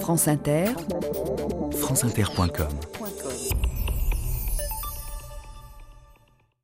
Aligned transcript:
France 0.00 0.28
Inter, 0.28 0.66
franceinter.com 1.72 2.68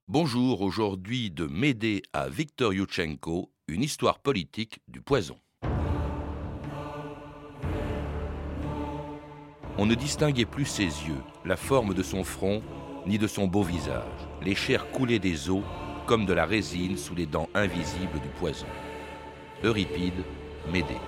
Bonjour, 0.07 0.61
aujourd'hui 0.61 1.31
de 1.31 1.47
Médée 1.47 2.03
à 2.13 2.29
Viktor 2.29 2.73
Yushchenko, 2.73 3.51
une 3.67 3.83
histoire 3.83 4.21
politique 4.21 4.81
du 4.89 5.01
poison. 5.01 5.37
On 9.79 9.87
ne 9.87 9.95
distinguait 9.95 10.45
plus 10.45 10.67
ses 10.67 10.83
yeux, 10.83 11.23
la 11.45 11.57
forme 11.57 11.95
de 11.95 12.03
son 12.03 12.25
front, 12.25 12.63
ni 13.07 13.19
de 13.19 13.27
son 13.27 13.47
beau 13.47 13.63
visage. 13.63 14.29
Les 14.43 14.55
chairs 14.55 14.91
coulaient 14.93 15.19
des 15.19 15.51
os 15.51 15.63
comme 16.07 16.27
de 16.27 16.33
la 16.33 16.47
résine 16.47 16.97
sous 16.97 17.15
les 17.15 17.27
dents 17.27 17.49
invisibles 17.55 18.21
du 18.21 18.29
poison. 18.29 18.67
Euripide, 19.65 20.25
Médée. 20.71 21.01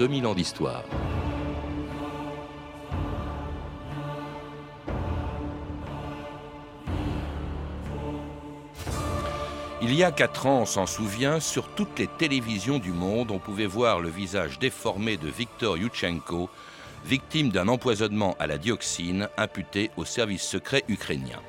2000 0.00 0.26
ans 0.26 0.34
d'histoire. 0.34 0.82
Il 9.82 9.92
y 9.94 10.02
a 10.02 10.10
quatre 10.10 10.46
ans, 10.46 10.60
on 10.60 10.64
s'en 10.64 10.86
souvient, 10.86 11.38
sur 11.38 11.68
toutes 11.68 11.98
les 11.98 12.06
télévisions 12.06 12.78
du 12.78 12.92
monde, 12.92 13.30
on 13.30 13.38
pouvait 13.38 13.66
voir 13.66 14.00
le 14.00 14.08
visage 14.08 14.58
déformé 14.58 15.18
de 15.18 15.28
Viktor 15.28 15.76
Yushchenko, 15.76 16.48
victime 17.04 17.50
d'un 17.50 17.68
empoisonnement 17.68 18.36
à 18.38 18.46
la 18.46 18.56
dioxine 18.56 19.28
imputé 19.36 19.90
au 19.98 20.06
service 20.06 20.44
secret 20.44 20.82
ukrainien. 20.88 21.42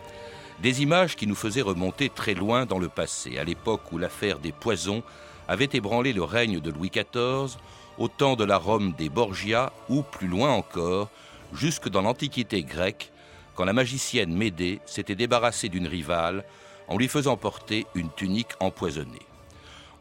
Des 0.59 0.81
images 0.81 1.15
qui 1.15 1.25
nous 1.25 1.35
faisaient 1.35 1.61
remonter 1.61 2.09
très 2.09 2.33
loin 2.33 2.65
dans 2.65 2.79
le 2.79 2.89
passé, 2.89 3.37
à 3.37 3.45
l'époque 3.45 3.93
où 3.93 3.97
l'affaire 3.97 4.39
des 4.39 4.51
poisons 4.51 5.03
avait 5.47 5.69
ébranlé 5.71 6.11
le 6.11 6.23
règne 6.23 6.59
de 6.59 6.69
Louis 6.69 6.91
XIV, 6.91 7.57
au 7.97 8.07
temps 8.07 8.35
de 8.35 8.43
la 8.43 8.57
Rome 8.57 8.93
des 8.97 9.09
Borgia 9.09 9.71
ou 9.89 10.01
plus 10.01 10.27
loin 10.27 10.51
encore, 10.51 11.09
jusque 11.53 11.89
dans 11.89 12.01
l'Antiquité 12.01 12.63
grecque, 12.63 13.11
quand 13.55 13.65
la 13.65 13.73
magicienne 13.73 14.35
Médée 14.35 14.79
s'était 14.85 15.15
débarrassée 15.15 15.69
d'une 15.69 15.87
rivale 15.87 16.45
en 16.87 16.97
lui 16.97 17.07
faisant 17.07 17.37
porter 17.37 17.85
une 17.95 18.11
tunique 18.11 18.53
empoisonnée. 18.59 19.25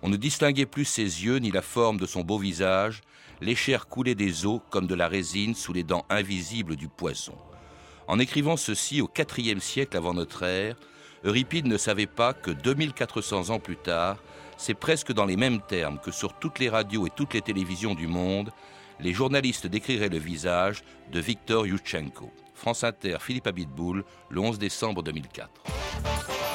On 0.02 0.08
ne 0.08 0.16
distinguait 0.16 0.66
plus 0.66 0.84
ses 0.84 1.02
yeux 1.02 1.38
ni 1.38 1.50
la 1.50 1.62
forme 1.62 1.98
de 1.98 2.06
son 2.06 2.22
beau 2.22 2.38
visage, 2.38 3.02
les 3.41 3.55
chairs 3.55 3.86
coulaient 3.86 4.14
des 4.14 4.47
os 4.47 4.60
comme 4.70 4.86
de 4.86 4.94
la 4.94 5.08
résine 5.08 5.54
sous 5.54 5.72
les 5.72 5.82
dents 5.82 6.06
invisibles 6.08 6.77
du 6.77 6.88
poisson. 6.88 7.34
En 8.08 8.19
écrivant 8.19 8.56
ceci 8.56 9.00
au 9.00 9.10
IVe 9.38 9.60
siècle 9.60 9.97
avant 9.97 10.14
notre 10.14 10.42
ère, 10.42 10.77
Euripide 11.25 11.66
ne 11.66 11.77
savait 11.77 12.06
pas 12.06 12.32
que 12.32 12.50
2400 12.50 13.50
ans 13.50 13.60
plus 13.60 13.77
tard, 13.77 14.16
c'est 14.61 14.75
presque 14.75 15.12
dans 15.12 15.25
les 15.25 15.36
mêmes 15.36 15.62
termes 15.62 15.98
que 15.98 16.11
sur 16.11 16.34
toutes 16.34 16.58
les 16.58 16.69
radios 16.69 17.06
et 17.06 17.11
toutes 17.11 17.33
les 17.33 17.41
télévisions 17.41 17.94
du 17.94 18.06
monde, 18.06 18.50
les 19.00 19.14
journalistes 19.14 19.66
décriraient 19.66 20.11
le 20.11 20.19
visage 20.19 20.84
de 21.11 21.19
Viktor 21.19 21.66
Yushchenko. 21.66 22.30
France 22.55 22.84
Inter, 22.84 23.16
Philippe 23.20 23.47
Abitboul, 23.47 24.05
le 24.28 24.41
11 24.41 24.58
décembre 24.58 25.03
2004. 25.03 25.50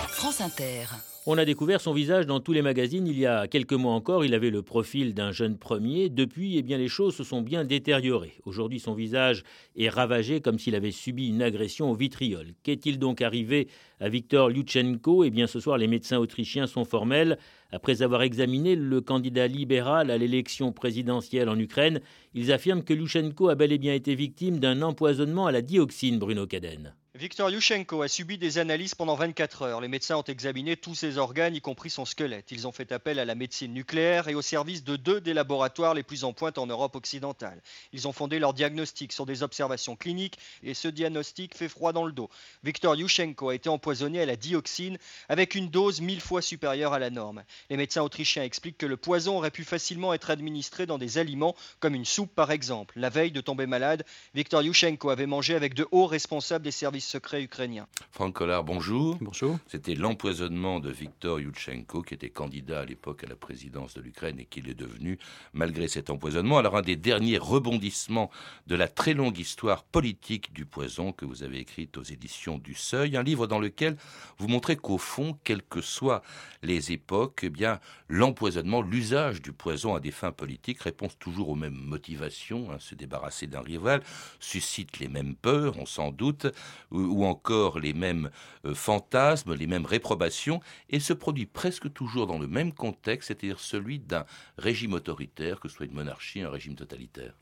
France 0.09 0.39
Inter. 0.39 0.85
On 1.27 1.39
a 1.39 1.45
découvert 1.45 1.81
son 1.81 1.91
visage 1.91 2.27
dans 2.27 2.39
tous 2.39 2.53
les 2.53 2.61
magazines 2.61 3.07
il 3.07 3.17
y 3.17 3.25
a 3.25 3.47
quelques 3.47 3.73
mois 3.73 3.93
encore. 3.93 4.23
Il 4.23 4.35
avait 4.35 4.51
le 4.51 4.61
profil 4.61 5.15
d'un 5.15 5.31
jeune 5.31 5.57
premier. 5.57 6.07
Depuis, 6.07 6.55
eh 6.59 6.61
bien, 6.61 6.77
les 6.77 6.87
choses 6.87 7.15
se 7.15 7.23
sont 7.23 7.41
bien 7.41 7.65
détériorées. 7.65 8.35
Aujourd'hui, 8.45 8.79
son 8.79 8.93
visage 8.93 9.41
est 9.75 9.89
ravagé 9.89 10.39
comme 10.39 10.59
s'il 10.59 10.75
avait 10.75 10.91
subi 10.91 11.29
une 11.29 11.41
agression 11.41 11.89
au 11.89 11.95
vitriol. 11.95 12.49
Qu'est-il 12.61 12.99
donc 12.99 13.23
arrivé 13.23 13.69
à 13.99 14.07
Viktor 14.07 14.51
Yushchenko 14.51 15.23
Eh 15.23 15.31
bien, 15.31 15.47
ce 15.47 15.59
soir, 15.59 15.79
les 15.79 15.87
médecins 15.87 16.19
autrichiens 16.19 16.67
sont 16.67 16.85
formels. 16.85 17.39
Après 17.71 18.03
avoir 18.03 18.21
examiné 18.21 18.75
le 18.75 19.01
candidat 19.01 19.47
libéral 19.47 20.11
à 20.11 20.19
l'élection 20.19 20.71
présidentielle 20.71 21.49
en 21.49 21.57
Ukraine, 21.57 22.01
ils 22.35 22.51
affirment 22.51 22.83
que 22.83 22.93
Yushchenko 22.93 23.49
a 23.49 23.55
bel 23.55 23.71
et 23.71 23.79
bien 23.79 23.95
été 23.95 24.13
victime 24.13 24.59
d'un 24.59 24.83
empoisonnement 24.83 25.47
à 25.47 25.51
la 25.51 25.63
dioxine, 25.63 26.19
Bruno 26.19 26.45
Caden. 26.45 26.93
Viktor 27.17 27.49
Yushchenko 27.49 28.01
a 28.01 28.09
subi 28.09 28.37
des 28.37 28.57
analyses 28.57 28.93
pendant 28.93 29.15
24 29.15 29.61
heures. 29.61 29.79
Les 29.79 29.87
médecins 29.87 30.17
ont 30.17 30.23
examiné 30.23 30.75
tous 30.75 30.95
ses 30.95 31.17
organes, 31.17 31.55
y 31.55 31.61
compris 31.61 31.89
son 31.89 32.03
squelette. 32.03 32.51
Ils 32.51 32.67
ont 32.67 32.73
fait 32.73 32.91
appel 32.91 33.19
à 33.19 33.23
la 33.23 33.35
médecine 33.35 33.73
nucléaire 33.73 34.27
et 34.27 34.35
au 34.35 34.41
service 34.41 34.83
de 34.83 34.97
deux 34.97 35.21
des 35.21 35.33
laboratoires 35.33 35.93
les 35.93 36.03
plus 36.03 36.25
en 36.25 36.33
pointe 36.33 36.57
en 36.57 36.67
Europe 36.67 36.97
occidentale. 36.97 37.61
Ils 37.93 38.05
ont 38.09 38.11
fondé 38.11 38.37
leur 38.37 38.53
diagnostic 38.53 39.13
sur 39.13 39.25
des 39.25 39.43
observations 39.43 39.95
cliniques 39.95 40.37
et 40.61 40.73
ce 40.73 40.89
diagnostic 40.89 41.55
fait 41.55 41.69
froid 41.69 41.93
dans 41.93 42.05
le 42.05 42.11
dos. 42.11 42.29
Viktor 42.65 42.97
Yushchenko 42.97 43.47
a 43.47 43.55
été 43.55 43.69
empoisonné 43.69 44.19
à 44.19 44.25
la 44.25 44.35
dioxine 44.35 44.97
avec 45.29 45.55
une 45.55 45.69
dose 45.69 46.01
mille 46.01 46.19
fois 46.19 46.41
supérieure 46.41 46.91
à 46.91 46.99
la 46.99 47.11
norme. 47.11 47.45
Les 47.69 47.77
médecins 47.77 48.01
autrichiens 48.01 48.43
expliquent 48.43 48.77
que 48.77 48.85
le 48.85 48.97
poison 48.97 49.37
aurait 49.37 49.51
pu 49.51 49.63
facilement 49.63 50.13
être 50.13 50.31
administré 50.31 50.85
dans 50.85 50.97
des 50.97 51.17
aliments 51.17 51.55
comme 51.79 51.95
une 51.95 52.03
soupe 52.03 52.35
par 52.35 52.51
exemple. 52.51 52.99
La 52.99 53.07
veille 53.09 53.31
de 53.31 53.39
tomber 53.39 53.67
malade, 53.67 54.03
Viktor 54.33 54.61
Yushchenko 54.61 55.11
avait 55.11 55.27
mangé 55.27 55.55
avec 55.55 55.75
de 55.75 55.87
hauts 55.91 56.07
responsables 56.07 56.65
des 56.65 56.71
services 56.71 57.04
secret 57.05 57.43
ukrainien. 57.43 57.87
Franck 58.11 58.33
Collard, 58.33 58.63
bonjour. 58.63 59.17
Bonjour. 59.21 59.59
C'était 59.67 59.95
l'empoisonnement 59.95 60.79
de 60.79 60.89
Viktor 60.89 61.39
Yushchenko, 61.39 62.01
qui 62.01 62.15
était 62.15 62.29
candidat 62.29 62.81
à 62.81 62.85
l'époque 62.85 63.23
à 63.23 63.27
la 63.27 63.35
présidence 63.35 63.93
de 63.93 64.01
l'Ukraine 64.01 64.39
et 64.39 64.45
qui 64.45 64.61
l'est 64.61 64.73
devenu 64.73 65.19
malgré 65.53 65.87
cet 65.87 66.09
empoisonnement. 66.09 66.57
Alors, 66.57 66.75
un 66.75 66.81
des 66.81 66.95
derniers 66.95 67.37
rebondissements 67.37 68.31
de 68.67 68.75
la 68.75 68.87
très 68.87 69.13
longue 69.13 69.37
histoire 69.37 69.83
politique 69.83 70.51
du 70.51 70.65
poison 70.65 71.11
que 71.11 71.25
vous 71.25 71.43
avez 71.43 71.59
écrite 71.59 71.97
aux 71.97 72.03
éditions 72.03 72.57
du 72.57 72.73
Seuil, 72.73 73.15
un 73.15 73.23
livre 73.23 73.45
dans 73.47 73.59
lequel 73.59 73.97
vous 74.37 74.47
montrez 74.47 74.75
qu'au 74.75 74.97
fond, 74.97 75.37
quelles 75.43 75.63
que 75.63 75.81
soient 75.81 76.23
les 76.63 76.91
époques, 76.91 77.41
eh 77.43 77.49
bien, 77.49 77.79
l'empoisonnement, 78.09 78.81
l'usage 78.81 79.41
du 79.41 79.53
poison 79.53 79.93
à 79.93 79.99
des 79.99 80.11
fins 80.11 80.31
politiques 80.31 80.81
répond 80.81 81.07
toujours 81.19 81.49
aux 81.49 81.55
mêmes 81.55 81.73
motivations. 81.73 82.71
Hein, 82.71 82.77
se 82.79 82.95
débarrasser 82.95 83.45
d'un 83.45 83.61
rival 83.61 84.01
suscite 84.39 84.99
les 84.99 85.07
mêmes 85.07 85.35
peurs, 85.35 85.77
on 85.77 85.85
s'en 85.85 86.11
doute, 86.11 86.47
ou 86.95 87.25
encore 87.25 87.79
les 87.79 87.93
mêmes 87.93 88.29
euh, 88.65 88.73
fantasmes, 88.73 89.53
les 89.53 89.67
mêmes 89.67 89.85
réprobations, 89.85 90.61
et 90.89 90.99
se 90.99 91.13
produit 91.13 91.45
presque 91.45 91.91
toujours 91.93 92.27
dans 92.27 92.39
le 92.39 92.47
même 92.47 92.73
contexte, 92.73 93.27
c'est-à-dire 93.27 93.59
celui 93.59 93.99
d'un 93.99 94.25
régime 94.57 94.93
autoritaire, 94.93 95.59
que 95.59 95.67
ce 95.67 95.75
soit 95.75 95.85
une 95.85 95.93
monarchie, 95.93 96.41
un 96.41 96.49
régime 96.49 96.75
totalitaire. 96.75 97.33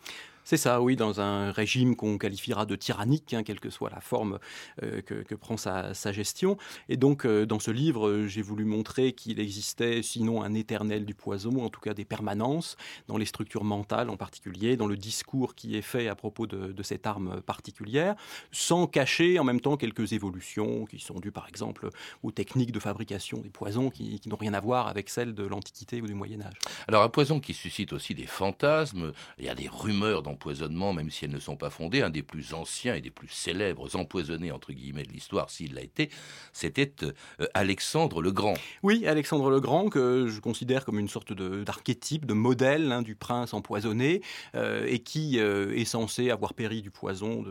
C'est 0.45 0.57
ça, 0.57 0.81
oui, 0.81 0.97
dans 0.97 1.21
un 1.21 1.51
régime 1.51 1.95
qu'on 1.95 2.17
qualifiera 2.17 2.65
de 2.65 2.75
tyrannique, 2.75 3.33
hein, 3.33 3.43
quelle 3.43 3.61
que 3.61 3.69
soit 3.69 3.89
la 3.89 4.01
forme 4.01 4.39
euh, 4.81 5.01
que, 5.01 5.35
prend 5.35 5.57
sa, 5.57 5.93
gestion. 6.11 6.57
Et 6.89 6.97
donc, 6.97 7.25
euh, 7.25 7.45
dans 7.45 7.59
ce 7.59 7.71
livre, 7.71 8.07
euh, 8.07 8.27
j'ai 8.27 8.41
voulu 8.41 8.65
montrer 8.65 9.13
qu'il 9.13 9.39
existait 9.39 10.01
sinon 10.03 10.43
un 10.43 10.53
éternel 10.53 11.05
du 11.05 11.15
poison, 11.15 11.63
en 11.63 11.69
tout 11.69 11.79
cas 11.79 11.93
des 11.93 12.05
permanences, 12.05 12.75
dans 13.07 13.17
les 13.17 13.25
structures 13.25 13.63
mentales 13.63 14.09
en 14.09 14.17
particulier, 14.17 14.75
dans 14.75 14.85
le 14.85 14.97
discours 14.97 15.55
qui 15.55 15.77
est 15.77 15.81
fait 15.81 16.07
à 16.07 16.15
propos 16.15 16.45
de, 16.45 16.83
cette 16.83 17.07
arme 17.07 17.41
particulière, 17.41 18.15
sans 18.51 18.87
cacher 18.87 19.39
en 19.39 19.45
même 19.45 19.61
temps 19.61 19.77
quelques 19.77 20.11
évolutions 20.11 20.85
qui 20.85 20.99
sont 20.99 21.19
dues, 21.19 21.31
par 21.31 21.47
exemple, 21.47 21.89
aux 22.21 22.31
techniques 22.31 22.73
de 22.73 22.79
fabrication 22.79 23.39
des 23.39 23.49
poisons 23.49 23.89
qui, 23.89 24.19
qui 24.19 24.27
n'ont 24.27 24.35
rien 24.35 24.53
à 24.53 24.59
voir 24.59 24.87
avec 24.87 25.09
celles 25.09 25.33
de 25.33 25.43
l'Antiquité 25.43 26.01
ou 26.01 26.07
du 26.07 26.13
Moyen 26.13 26.41
Âge. 26.41 26.53
Alors, 26.89 27.03
un 27.03 27.09
poison 27.09 27.39
qui 27.39 27.53
suscite 27.53 27.93
aussi 27.93 28.13
des 28.13 28.27
fantasmes, 28.27 29.13
il 29.37 29.45
y 29.45 29.49
a 29.49 29.55
des 29.55 29.69
rumeurs 29.69 30.21
dans 30.21 30.32
empoisonnements, 30.33 30.93
même 30.93 31.09
si 31.09 31.25
elles 31.25 31.31
ne 31.31 31.39
sont 31.39 31.55
pas 31.55 31.69
fondées. 31.69 32.01
Un 32.01 32.09
des 32.09 32.23
plus 32.23 32.53
anciens 32.53 32.95
et 32.95 33.01
des 33.01 33.11
plus 33.11 33.29
célèbres 33.29 33.95
empoisonnés, 33.95 34.51
entre 34.51 34.73
guillemets, 34.73 35.03
de 35.03 35.11
l'histoire, 35.11 35.49
s'il 35.49 35.73
l'a 35.73 35.81
été, 35.81 36.09
c'était 36.51 36.91
euh, 37.03 37.47
Alexandre 37.53 38.21
le 38.21 38.31
Grand. 38.31 38.55
Oui, 38.81 39.05
Alexandre 39.07 39.49
le 39.49 39.59
Grand, 39.59 39.89
que 39.89 40.27
je 40.27 40.39
considère 40.39 40.85
comme 40.85 40.99
une 40.99 41.07
sorte 41.07 41.33
d'archétype, 41.33 42.25
de, 42.25 42.33
modèle 42.33 42.91
hein, 42.91 43.01
du 43.01 43.15
prince 43.15 43.53
empoisonné, 43.53 44.21
euh, 44.55 44.85
et 44.87 44.99
qui 44.99 45.39
euh, 45.39 45.73
est 45.75 45.85
censé 45.85 46.29
avoir 46.29 46.53
péri 46.53 46.81
du 46.81 46.91
poison 46.91 47.43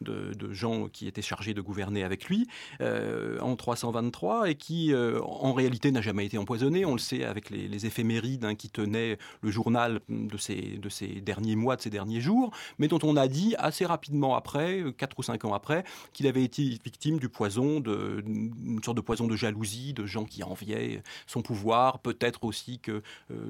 de, 0.00 0.52
gens 0.52 0.88
qui 0.88 1.06
étaient 1.06 1.22
chargés 1.22 1.54
de 1.54 1.60
gouverner 1.60 2.02
avec 2.02 2.28
lui 2.28 2.48
en 2.80 3.56
323, 3.56 4.50
et 4.50 4.54
qui 4.56 4.92
en 4.94 5.52
réalité 5.52 5.92
n'a 5.92 6.00
jamais 6.00 6.26
été 6.26 6.38
empoisonné. 6.38 6.84
On 6.84 6.92
le 6.92 6.98
sait 6.98 7.24
avec 7.24 7.50
les, 7.50 7.86
éphémérides 7.86 8.44
hein, 8.44 8.54
qui 8.54 8.68
tenaient 8.68 9.16
le 9.42 9.50
journal 9.50 10.00
de 10.08 10.36
ces 10.38 11.20
derniers 11.20 11.56
mois, 11.56 11.76
de 11.76 11.82
ces 11.82 11.90
derniers 11.90 12.20
jours 12.20 12.29
mais 12.78 12.88
dont 12.88 12.98
on 13.02 13.16
a 13.16 13.28
dit 13.28 13.54
assez 13.58 13.84
rapidement 13.84 14.36
après, 14.36 14.82
4 14.96 15.18
ou 15.18 15.22
5 15.22 15.44
ans 15.44 15.54
après, 15.54 15.84
qu'il 16.12 16.26
avait 16.26 16.44
été 16.44 16.78
victime 16.84 17.18
du 17.18 17.28
poison, 17.28 17.80
de, 17.80 18.22
une 18.26 18.82
sorte 18.82 18.96
de 18.96 19.02
poison 19.02 19.26
de 19.26 19.36
jalousie, 19.36 19.92
de 19.92 20.06
gens 20.06 20.24
qui 20.24 20.42
enviaient 20.42 21.02
son 21.26 21.42
pouvoir, 21.42 21.98
peut-être 22.00 22.44
aussi 22.44 22.78
que 22.78 23.02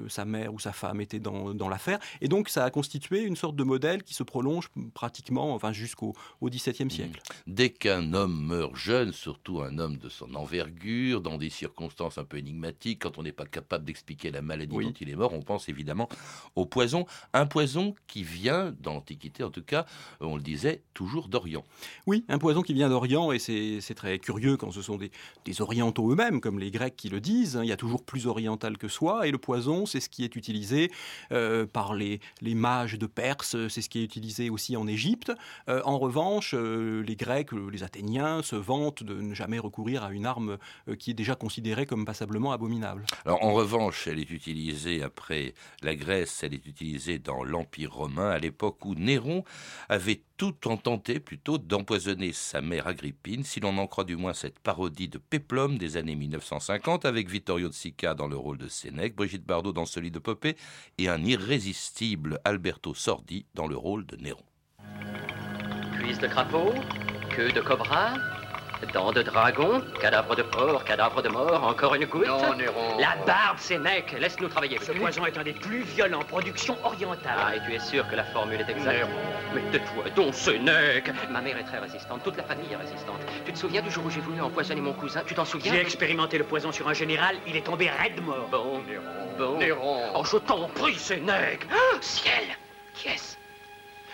sa 0.07 0.25
mère 0.25 0.53
ou 0.53 0.59
sa 0.59 0.73
femme 0.73 1.01
était 1.01 1.19
dans, 1.19 1.53
dans 1.53 1.69
l'affaire. 1.69 1.99
Et 2.21 2.27
donc 2.27 2.49
ça 2.49 2.63
a 2.65 2.69
constitué 2.69 3.23
une 3.23 3.35
sorte 3.35 3.55
de 3.55 3.63
modèle 3.63 4.03
qui 4.03 4.13
se 4.13 4.23
prolonge 4.23 4.69
pratiquement 4.93 5.53
enfin, 5.53 5.71
jusqu'au 5.71 6.15
XVIIe 6.43 6.89
siècle. 6.89 7.21
Dès 7.47 7.69
qu'un 7.69 8.13
homme 8.13 8.45
meurt 8.45 8.75
jeune, 8.75 9.13
surtout 9.13 9.61
un 9.61 9.77
homme 9.77 9.97
de 9.97 10.09
son 10.09 10.33
envergure, 10.35 11.21
dans 11.21 11.37
des 11.37 11.49
circonstances 11.49 12.17
un 12.17 12.23
peu 12.23 12.37
énigmatiques, 12.37 13.01
quand 13.01 13.17
on 13.17 13.23
n'est 13.23 13.31
pas 13.31 13.45
capable 13.45 13.85
d'expliquer 13.85 14.31
la 14.31 14.41
maladie 14.41 14.75
dont 14.75 14.91
il 14.91 15.09
est 15.09 15.15
mort, 15.15 15.33
on 15.33 15.41
pense 15.41 15.69
évidemment 15.69 16.09
au 16.55 16.65
poison. 16.65 17.05
Un 17.33 17.45
poison 17.45 17.95
qui 18.07 18.23
vient, 18.23 18.70
dans 18.79 18.93
l'Antiquité 18.93 19.43
en 19.43 19.49
tout 19.49 19.63
cas, 19.63 19.85
on 20.19 20.35
le 20.35 20.41
disait, 20.41 20.81
toujours 20.93 21.27
d'Orient. 21.27 21.63
Oui, 22.07 22.25
un 22.29 22.37
poison 22.37 22.61
qui 22.61 22.73
vient 22.73 22.89
d'Orient, 22.89 23.31
et 23.31 23.39
c'est 23.39 23.95
très 23.95 24.19
curieux 24.19 24.57
quand 24.57 24.71
ce 24.71 24.81
sont 24.81 24.97
des, 24.97 25.11
des 25.45 25.61
orientaux 25.61 26.11
eux-mêmes, 26.11 26.41
comme 26.41 26.59
les 26.59 26.71
Grecs 26.71 26.95
qui 26.95 27.09
le 27.09 27.19
disent. 27.19 27.57
Hein. 27.57 27.63
Il 27.63 27.69
y 27.69 27.71
a 27.71 27.77
toujours 27.77 28.03
plus 28.03 28.27
oriental 28.27 28.77
que 28.77 28.87
soi, 28.87 29.27
et 29.27 29.31
le 29.31 29.37
poison, 29.37 29.85
c'est 29.85 29.99
ce 29.99 30.09
qui 30.09 30.23
est 30.23 30.35
utilisé 30.35 30.91
euh, 31.31 31.65
par 31.65 31.93
les, 31.93 32.19
les, 32.41 32.55
mages 32.55 32.97
de 32.97 33.05
Perse, 33.05 33.55
c'est 33.67 33.81
ce 33.81 33.89
qui 33.89 33.99
est 33.99 34.03
utilisé 34.03 34.49
aussi 34.49 34.75
en 34.77 34.87
Égypte. 34.87 35.31
Euh, 35.69 35.81
en 35.85 35.97
revanche, 35.97 36.53
euh, 36.55 37.03
les 37.03 37.15
Grecs, 37.15 37.51
les 37.51 37.83
Athéniens 37.83 38.41
se 38.43 38.55
vantent 38.55 39.03
de 39.03 39.15
ne 39.15 39.33
jamais 39.33 39.59
recourir 39.59 40.03
à 40.03 40.11
une 40.11 40.25
arme 40.25 40.57
qui 40.99 41.11
est 41.11 41.15
déjà 41.15 41.35
considérée 41.35 41.85
comme 41.85 42.05
passablement 42.05 42.51
abominable. 42.51 43.05
Alors 43.25 43.43
en 43.43 43.53
revanche, 43.53 44.07
elle 44.07 44.19
est 44.19 44.29
utilisée 44.29 45.03
après 45.03 45.53
la 45.81 45.95
Grèce, 45.95 46.43
elle 46.43 46.53
est 46.53 46.65
utilisée 46.65 47.19
dans 47.19 47.43
l'Empire 47.43 47.93
romain, 47.93 48.29
à 48.29 48.39
l'époque 48.39 48.60
où 48.63 48.95
Néron 48.95 49.43
avait 49.89 50.21
tout 50.37 50.67
en 50.67 50.77
tenté 50.77 51.19
plutôt 51.19 51.57
d'empoisonner 51.57 52.33
sa 52.33 52.61
mère 52.61 52.87
Agrippine, 52.87 53.43
si 53.43 53.59
l'on 53.59 53.77
en 53.77 53.87
croit 53.87 54.03
du 54.03 54.15
moins 54.15 54.33
cette 54.33 54.59
parodie 54.59 55.07
de 55.07 55.17
Péplum 55.17 55.77
des 55.77 55.97
années 55.97 56.15
1950 56.15 57.05
avec 57.05 57.29
Vittorio 57.29 57.69
de 57.69 57.73
Sica 57.73 58.13
dans 58.13 58.27
le 58.27 58.37
rôle 58.37 58.57
de 58.57 58.67
Sénèque, 58.67 59.15
Brigitte 59.15 59.45
Bardot 59.45 59.73
dans 59.73 59.85
celui 59.85 60.11
de 60.11 60.19
Popée 60.19 60.55
et 60.97 61.09
un 61.09 61.23
irrésistible 61.23 62.39
Alberto 62.43 62.93
Sordi 62.93 63.45
dans 63.53 63.67
le 63.67 63.77
rôle 63.77 64.05
de 64.05 64.15
Néron. 64.17 64.43
Cuisse 65.99 66.19
de 66.19 66.27
crapaud, 66.27 66.73
queue 67.35 67.51
de 67.51 67.61
cobra, 67.61 68.13
Dents 68.93 69.11
de 69.11 69.21
dragon, 69.21 69.81
cadavre 70.01 70.35
de 70.35 70.41
porc, 70.41 70.83
cadavre 70.83 71.21
de 71.21 71.29
mort, 71.29 71.63
encore 71.63 71.95
une 71.95 72.05
goutte. 72.05 72.27
Non, 72.27 72.53
Néron. 72.55 72.97
La 72.99 73.15
barbe, 73.25 73.57
Sénèque, 73.57 74.15
laisse-nous 74.19 74.49
travailler. 74.49 74.79
Ce 74.81 74.91
poison 74.91 75.25
est 75.25 75.37
un 75.37 75.43
des 75.43 75.53
plus 75.53 75.81
violents, 75.83 76.23
production 76.23 76.75
orientale. 76.83 77.37
Ah, 77.37 77.55
et 77.55 77.59
tu 77.65 77.73
es 77.73 77.79
sûr 77.79 78.07
que 78.09 78.15
la 78.15 78.23
formule 78.25 78.59
est 78.59 78.69
exacte 78.69 78.97
Néron. 78.97 79.09
Mais 79.53 79.61
tais-toi 79.71 80.09
donc, 80.15 80.33
Sénèque 80.33 81.11
Ma 81.29 81.41
mère 81.41 81.57
est 81.57 81.63
très 81.63 81.79
résistante, 81.79 82.23
toute 82.23 82.37
la 82.37 82.43
famille 82.43 82.71
est 82.71 82.75
résistante. 82.75 83.19
Tu 83.45 83.53
te 83.53 83.57
souviens 83.57 83.81
du 83.81 83.91
jour 83.91 84.05
où 84.05 84.09
j'ai 84.09 84.19
voulu 84.19 84.41
empoisonner 84.41 84.81
mon 84.81 84.93
cousin? 84.93 85.21
Tu 85.25 85.35
t'en 85.35 85.45
souviens? 85.45 85.73
J'ai 85.73 85.81
expérimenté 85.81 86.37
le 86.37 86.43
poison 86.43 86.71
sur 86.71 86.87
un 86.89 86.93
général, 86.93 87.35
il 87.47 87.55
est 87.55 87.65
tombé 87.65 87.89
raide 87.89 88.21
mort. 88.21 88.47
Bon, 88.51 88.81
Néron. 88.87 89.03
bon. 89.37 89.57
Néron. 89.57 90.11
Oh, 90.15 90.23
je 90.25 90.37
t'en 90.37 90.67
prie, 90.69 90.95
Sénèque 90.95 91.67
Ah, 91.71 91.97
Ciel 92.01 92.43
Qui 92.93 93.09
est-ce? 93.09 93.37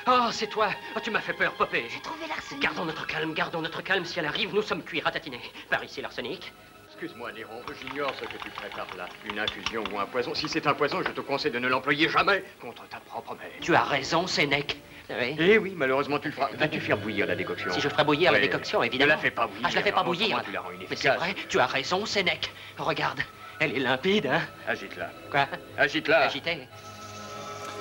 Oh, 0.09 0.29
c'est 0.31 0.47
toi 0.47 0.69
Oh, 0.95 0.99
tu 1.03 1.11
m'as 1.11 1.19
fait 1.19 1.33
peur, 1.33 1.53
Popé 1.53 1.85
J'ai 1.93 1.99
trouvé 1.99 2.27
l'arsenic. 2.27 2.61
Gardons 2.63 2.85
notre 2.85 3.05
calme, 3.05 3.33
gardons 3.33 3.61
notre 3.61 3.81
calme. 3.81 4.05
Si 4.05 4.17
elle 4.19 4.25
arrive, 4.25 4.53
nous 4.53 4.61
sommes 4.61 4.81
cuits, 4.83 5.01
ratatinés. 5.01 5.41
Par 5.69 5.83
ici, 5.83 6.01
l'arsenic. 6.01 6.53
Excuse-moi, 6.87 7.31
Néron, 7.33 7.61
j'ignore 7.79 8.13
ce 8.15 8.21
que 8.25 8.41
tu 8.41 8.49
prépares 8.51 8.87
là. 8.97 9.07
Une 9.29 9.37
infusion 9.37 9.83
ou 9.91 9.99
un 9.99 10.05
poison. 10.05 10.33
Si 10.33 10.47
c'est 10.47 10.65
un 10.65 10.73
poison, 10.73 11.01
je 11.05 11.11
te 11.11 11.19
conseille 11.21 11.51
de 11.51 11.59
ne 11.59 11.67
l'employer 11.67 12.07
jamais 12.07 12.43
contre 12.61 12.87
ta 12.87 12.99
propre 13.01 13.35
mère. 13.35 13.51
Tu 13.61 13.75
as 13.75 13.83
raison, 13.83 14.25
Sénèque. 14.27 14.77
Oui. 15.09 15.35
Eh 15.39 15.57
oui, 15.57 15.73
malheureusement, 15.75 16.19
tu 16.19 16.29
le 16.29 16.33
feras. 16.33 16.49
Vas-tu 16.53 16.79
faire 16.79 16.97
bouillir 16.97 17.27
la 17.27 17.35
décoction 17.35 17.71
Si 17.71 17.81
je 17.81 17.89
ferais 17.89 18.03
bouillir 18.03 18.31
la 18.31 18.39
décoction, 18.39 18.81
évidemment. 18.83 19.11
Ne 19.11 19.15
la 19.17 19.21
fais 19.21 19.31
pas 19.31 19.47
bouillir. 19.47 19.65
Ah, 19.65 19.69
je 19.69 19.75
la 19.75 19.83
fais 19.83 19.91
pas 19.91 20.03
bouillir. 20.03 20.27
autrement, 20.27 20.43
Tu 20.43 20.51
la 20.51 20.61
rends 20.61 20.69
Mais 20.89 20.95
c'est 20.95 21.09
vrai, 21.09 21.35
tu 21.49 21.59
as 21.59 21.67
raison, 21.67 22.05
Sénèque. 22.05 22.51
Regarde, 22.77 23.19
elle 23.59 23.75
est 23.75 23.79
limpide, 23.79 24.27
hein 24.27 24.41
Agite-la. 24.67 25.11
Quoi? 25.29 25.47
Agite-la. 25.77 26.21
Agitée 26.21 26.67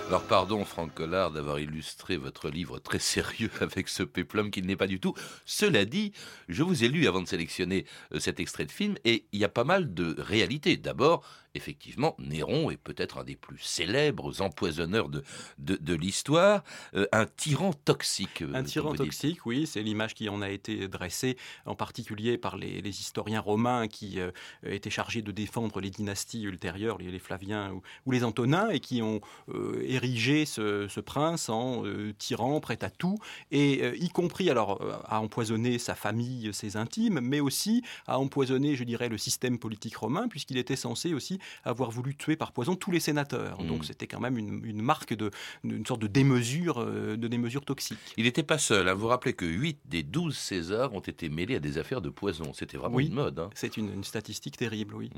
Alors 0.08 0.22
pardon 0.22 0.64
Franck 0.64 0.94
Collard 0.94 1.32
d'avoir 1.32 1.58
illustré 1.58 2.16
votre 2.16 2.48
livre 2.48 2.78
très 2.78 3.00
sérieux 3.00 3.50
avec 3.60 3.88
ce 3.88 4.04
péplum 4.04 4.52
qu'il 4.52 4.64
n'est 4.64 4.76
pas 4.76 4.86
du 4.86 5.00
tout. 5.00 5.14
Cela 5.46 5.84
dit, 5.84 6.12
je 6.48 6.62
vous 6.62 6.84
ai 6.84 6.88
lu 6.88 7.08
avant 7.08 7.20
de 7.22 7.26
sélectionner 7.26 7.86
euh, 8.14 8.20
cet 8.20 8.38
extrait 8.38 8.66
de 8.66 8.70
film 8.70 8.94
et 9.04 9.26
il 9.32 9.40
y 9.40 9.44
a 9.44 9.48
pas 9.48 9.64
mal 9.64 9.94
de 9.94 10.14
réalités. 10.16 10.76
D'abord, 10.76 11.24
effectivement, 11.56 12.14
Néron 12.18 12.70
est 12.70 12.76
peut-être 12.76 13.18
un 13.18 13.24
des 13.24 13.36
plus 13.36 13.58
célèbres 13.58 14.40
empoisonneurs 14.40 15.08
de, 15.08 15.22
de, 15.58 15.76
de 15.76 15.94
l'histoire, 15.94 16.62
euh, 16.94 17.06
un 17.12 17.26
tyran 17.26 17.72
toxique. 17.72 18.42
euh, 18.42 18.54
Un 18.54 18.62
tyran 18.62 18.94
toxique, 18.94 19.44
oui, 19.46 19.66
c'est 19.66 19.82
l'image 19.82 20.14
qui 20.14 20.28
en 20.28 20.42
a 20.42 20.50
été 20.50 20.88
dressée, 20.88 21.36
en 21.64 21.74
particulier 21.74 22.38
par 22.38 22.56
les, 22.56 22.80
les 22.80 23.00
historiens 23.00 23.40
romains 23.40 23.88
qui 23.88 24.20
euh, 24.20 24.30
étaient 24.64 24.90
chargés 24.90 25.22
de 25.22 25.32
défendre 25.32 25.80
les 25.80 25.90
dynasties 25.90 26.42
ultérieures, 26.42 26.98
les, 26.98 27.10
les 27.10 27.18
Flaviens 27.18 27.72
ou, 27.72 27.82
ou 28.04 28.12
les 28.12 28.22
Antonins, 28.24 28.68
et 28.70 28.80
qui 28.80 29.02
ont 29.02 29.20
euh, 29.48 29.82
érigé 29.86 30.44
ce, 30.44 30.86
ce 30.88 31.00
prince 31.00 31.48
en 31.48 31.82
tyran 32.18 32.60
prêt 32.60 32.78
à 32.82 32.90
tout, 32.90 33.16
et 33.50 33.96
y 33.98 34.08
compris 34.10 34.50
alors 34.50 34.80
à 35.06 35.20
empoisonner 35.20 35.78
sa 35.78 35.94
famille, 35.94 36.52
ses 36.52 36.76
intimes, 36.76 37.20
mais 37.20 37.40
aussi 37.40 37.82
à 38.06 38.18
empoisonner, 38.18 38.76
je 38.76 38.84
dirais, 38.84 39.08
le 39.08 39.18
système 39.18 39.58
politique 39.58 39.96
romain, 39.96 40.28
puisqu'il 40.28 40.58
était 40.58 40.76
censé 40.76 41.14
aussi 41.14 41.38
avoir 41.64 41.90
voulu 41.90 42.14
tuer 42.16 42.36
par 42.36 42.52
poison 42.52 42.74
tous 42.76 42.90
les 42.90 43.00
sénateurs. 43.00 43.58
Donc 43.64 43.84
c'était 43.84 44.06
quand 44.06 44.20
même 44.20 44.38
une, 44.38 44.64
une 44.64 44.82
marque 44.82 45.14
de, 45.14 45.30
une 45.64 45.84
sorte 45.86 46.00
de 46.00 46.06
démesure, 46.06 46.80
euh, 46.80 47.16
de 47.16 47.28
démesure 47.28 47.64
toxique. 47.64 47.98
Il 48.16 48.24
n'était 48.24 48.42
pas 48.42 48.58
seul. 48.58 48.88
hein. 48.88 48.94
Vous 48.94 49.00
vous 49.02 49.06
rappelez 49.08 49.32
que 49.34 49.44
8 49.46 49.78
des 49.86 50.02
12 50.02 50.36
Césars 50.36 50.92
ont 50.94 51.00
été 51.00 51.28
mêlés 51.28 51.56
à 51.56 51.60
des 51.60 51.78
affaires 51.78 52.00
de 52.00 52.10
poison. 52.10 52.52
C'était 52.52 52.76
vraiment 52.76 52.96
Oui. 52.96 53.06
une 53.06 53.14
mode. 53.14 53.38
hein. 53.38 53.50
C'est 53.54 53.76
une, 53.76 53.92
une 53.92 54.04
statistique 54.04 54.56
terrible, 54.56 54.94
oui. 54.94 55.10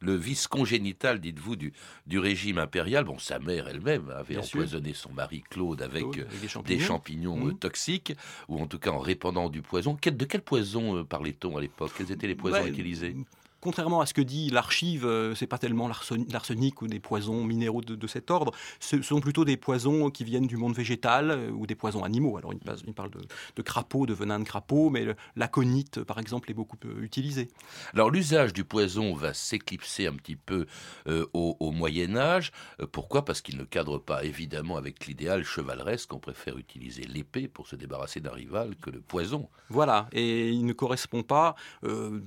le 0.00 0.14
vice 0.16 0.46
congénital, 0.46 1.20
dites-vous, 1.20 1.56
du, 1.56 1.72
du 2.06 2.18
régime 2.18 2.58
impérial. 2.58 3.04
Bon, 3.04 3.18
sa 3.18 3.38
mère 3.38 3.68
elle-même 3.68 4.10
avait 4.10 4.34
Bien 4.34 4.42
sûr. 4.42 4.58
empoisonné 4.60 4.94
son 4.94 5.12
mari 5.12 5.42
Claude 5.48 5.82
avec, 5.82 6.02
Claude, 6.02 6.18
euh, 6.18 6.26
avec 6.26 6.40
des 6.66 6.76
des 6.76 6.80
champignons. 6.80 7.36
Mhm. 7.36 7.48
euh, 7.50 7.52
toxiques, 7.54 8.14
ou 8.48 8.58
en 8.60 8.66
tout 8.66 8.78
cas 8.78 8.90
en 8.90 8.98
répandant 8.98 9.48
du 9.48 9.62
poison. 9.62 9.96
De 10.02 10.24
quel 10.24 10.42
poison 10.42 11.04
parlait-on 11.04 11.56
à 11.56 11.60
l'époque? 11.60 11.92
Quels 11.96 12.10
étaient 12.12 12.26
les 12.26 12.34
poisons 12.34 12.62
Ouais, 12.62 12.68
utilisés? 12.68 13.16
Contrairement 13.60 14.00
à 14.00 14.06
ce 14.06 14.14
que 14.14 14.22
dit 14.22 14.48
l'archive, 14.48 15.04
euh, 15.04 15.34
c'est 15.34 15.46
pas 15.46 15.58
tellement 15.58 15.86
l'arsen- 15.86 16.26
l'arsenic 16.32 16.80
ou 16.80 16.86
des 16.86 17.00
poisons 17.00 17.44
minéraux 17.44 17.82
de, 17.82 17.94
de 17.94 18.06
cet 18.06 18.30
ordre. 18.30 18.52
Ce 18.78 19.02
sont 19.02 19.20
plutôt 19.20 19.44
des 19.44 19.58
poisons 19.58 20.10
qui 20.10 20.24
viennent 20.24 20.46
du 20.46 20.56
monde 20.56 20.74
végétal 20.74 21.30
euh, 21.30 21.50
ou 21.50 21.66
des 21.66 21.74
poisons 21.74 22.02
animaux. 22.02 22.38
Alors, 22.38 22.54
il, 22.54 22.94
parle 22.94 23.10
de, 23.10 23.20
de 23.56 23.62
crapauds, 23.62 24.06
de 24.06 24.14
venin 24.14 24.38
de 24.38 24.44
crapaud, 24.44 24.88
mais 24.88 25.06
l'aconite, 25.36 26.02
par 26.02 26.18
exemple, 26.18 26.50
est 26.50 26.54
beaucoup 26.54 26.78
euh, 26.86 27.02
utilisé. 27.02 27.48
Alors 27.92 28.10
l'usage 28.10 28.54
du 28.54 28.64
poison 28.64 29.12
va 29.14 29.34
s'éclipser 29.34 30.06
un 30.06 30.14
petit 30.14 30.36
peu 30.36 30.66
euh, 31.06 31.26
au, 31.34 31.56
au 31.60 31.70
Moyen 31.70 32.16
Âge. 32.16 32.52
Euh, 32.80 32.86
pourquoi? 32.90 33.26
Parce 33.26 33.42
qu'il 33.42 33.58
ne 33.58 33.64
cadre 33.64 33.98
pas 33.98 34.24
évidemment 34.24 34.76
avec 34.78 35.06
l'idéal 35.06 35.44
chevaleresque. 35.44 36.14
On 36.14 36.18
préfère 36.18 36.56
utiliser 36.56 37.02
l'épée 37.02 37.46
pour 37.46 37.66
se 37.66 37.76
débarrasser 37.76 38.20
d'un 38.20 38.32
rival 38.32 38.74
que 38.76 38.88
le 38.88 39.02
poison. 39.02 39.50
Voilà, 39.68 40.08
et 40.12 40.48
il 40.48 40.64
ne 40.64 40.72
correspond 40.72 41.22
pas 41.22 41.56
euh, 41.84 42.20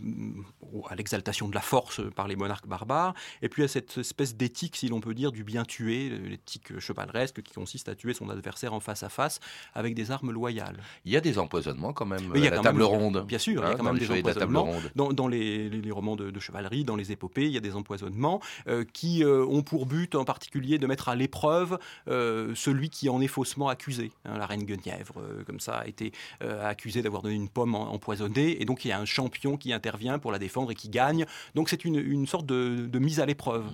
à 0.90 0.96
l'exaltation 0.96 1.23
de 1.24 1.56
la 1.56 1.62
force 1.62 2.02
par 2.16 2.28
les 2.28 2.36
monarques 2.36 2.68
barbares, 2.68 3.14
et 3.42 3.50
puis 3.50 3.64
à 3.64 3.68
cette 3.68 3.98
espèce 3.98 4.36
d'éthique, 4.36 4.76
si 4.76 4.88
l'on 4.90 5.00
peut 5.02 5.14
dire, 5.14 5.32
du 5.32 5.44
bien 5.44 5.64
tuer, 5.66 6.10
euh, 6.12 6.30
l'éthique 6.30 6.80
chevaleresque 6.80 7.42
qui 7.42 7.54
consiste 7.54 7.90
à 7.90 7.96
tuer 7.96 8.14
son 8.14 8.30
adversaire 8.30 8.74
en 8.74 8.80
face 8.80 9.04
à 9.04 9.10
face 9.10 9.40
avec 9.74 9.96
des 9.96 10.12
armes 10.12 10.32
loyales. 10.32 10.78
Il 11.06 11.12
y 11.12 11.18
a 11.18 11.22
des 11.22 11.40
empoisonnements 11.40 11.94
quand 11.94 12.06
même 12.06 12.32
il 12.36 12.42
y 12.42 12.46
a 12.46 12.48
à 12.48 12.50
la 12.52 12.58
quand 12.58 12.64
table 12.64 12.80
même- 12.80 12.88
ronde. 12.88 13.26
Bien 13.28 13.38
sûr, 13.40 13.54
il 13.54 13.60
y 13.60 13.62
a 13.64 13.70
Hein, 13.70 13.76
quand 13.78 13.84
même 13.84 13.98
des 13.98 14.08
de 14.08 14.14
empoisonnements. 14.14 14.70
Dans, 14.96 15.12
dans 15.14 15.28
les, 15.28 15.70
les- 15.70 15.82
les 15.82 15.92
romans 15.92 16.16
de, 16.16 16.30
de 16.32 16.40
chevalerie, 16.40 16.84
dans 16.84 16.96
les 16.96 17.12
épopées, 17.12 17.46
il 17.46 17.52
y 17.52 17.58
a 17.58 17.62
des 17.62 17.76
empoisonnements 17.76 18.42
euh, 18.68 18.84
qui 18.94 19.24
euh, 19.24 19.46
ont 19.46 19.62
pour 19.64 19.86
but 19.86 20.16
en 20.16 20.26
particulier 20.26 20.78
de 20.78 20.88
mettre 20.88 21.10
à 21.10 21.16
l'épreuve 21.16 21.78
euh, 22.08 22.54
celui 22.56 22.90
qui 22.90 23.10
en 23.10 23.22
est 23.22 23.28
faussement 23.28 23.70
accusé. 23.70 24.12
Hein, 24.26 24.38
la 24.38 24.46
reine 24.46 24.64
Guenièvre, 24.64 25.16
euh, 25.20 25.44
comme 25.46 25.60
ça, 25.60 25.76
a 25.80 25.88
été 25.88 26.12
euh, 26.42 26.68
accusée 26.68 27.02
d'avoir 27.02 27.22
donné 27.22 27.36
une 27.36 27.50
pomme 27.50 27.76
empoisonnée, 27.76 28.62
et 28.62 28.66
donc 28.66 28.86
il 28.86 28.90
y 28.90 28.92
a 28.92 29.00
un 29.00 29.06
champion 29.06 29.58
qui 29.58 29.72
intervient 29.74 30.20
pour 30.20 30.32
la 30.32 30.40
défendre 30.40 30.72
et 30.72 30.76
qui 30.76 30.90
gagne. 30.90 31.13
Donc 31.56 31.70
c'est 31.70 31.86
une, 31.86 31.96
une 31.96 32.26
sorte 32.28 32.46
de, 32.46 32.88
de 32.88 33.00
mise 33.00 33.20
à 33.20 33.26
l'épreuve. 33.26 33.66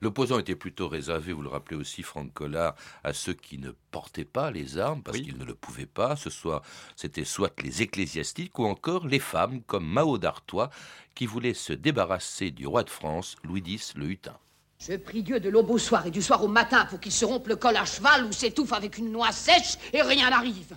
Le 0.00 0.10
poison 0.10 0.38
était 0.38 0.54
plutôt 0.56 0.88
réservé, 0.88 1.32
vous 1.32 1.42
le 1.42 1.48
rappelez 1.48 1.76
aussi, 1.76 2.02
Franck 2.02 2.32
Collard, 2.32 2.74
à 3.04 3.12
ceux 3.12 3.34
qui 3.34 3.58
ne 3.58 3.70
portaient 3.90 4.24
pas 4.24 4.50
les 4.50 4.78
armes 4.78 5.02
parce 5.02 5.18
Oui. 5.18 5.24
qu'ils 5.24 5.38
ne 5.38 5.44
le 5.44 5.54
pouvaient 5.54 5.86
pas. 5.86 6.16
Ce 6.16 6.30
soit, 6.30 6.62
c'était 6.96 7.24
soit 7.24 7.52
les 7.62 7.82
ecclésiastiques 7.82 8.58
ou 8.58 8.64
encore 8.64 9.06
les 9.06 9.18
femmes 9.18 9.62
comme 9.62 9.86
Mao 9.86 10.18
d'Artois 10.18 10.70
qui 11.14 11.26
voulaient 11.26 11.54
se 11.54 11.72
débarrasser 11.72 12.50
du 12.50 12.66
roi 12.66 12.82
de 12.84 12.90
France, 12.90 13.36
Louis 13.44 13.62
X 13.66 13.94
le 13.96 14.06
Hutin. 14.10 14.36
Je 14.78 14.96
prie 14.96 15.22
Dieu 15.22 15.40
de 15.40 15.50
l'aube 15.50 15.70
au 15.70 15.76
soir 15.78 16.06
et 16.06 16.10
du 16.10 16.22
soir 16.22 16.42
au 16.42 16.48
matin 16.48 16.86
pour 16.86 17.00
qu'il 17.00 17.12
se 17.12 17.26
rompe 17.26 17.48
le 17.48 17.56
col 17.56 17.76
à 17.76 17.84
cheval 17.84 18.24
ou 18.24 18.32
s'étouffe 18.32 18.72
avec 18.72 18.96
une 18.96 19.12
noix 19.12 19.30
sèche 19.32 19.76
et 19.92 20.00
rien 20.00 20.30
n'arrive. 20.30 20.76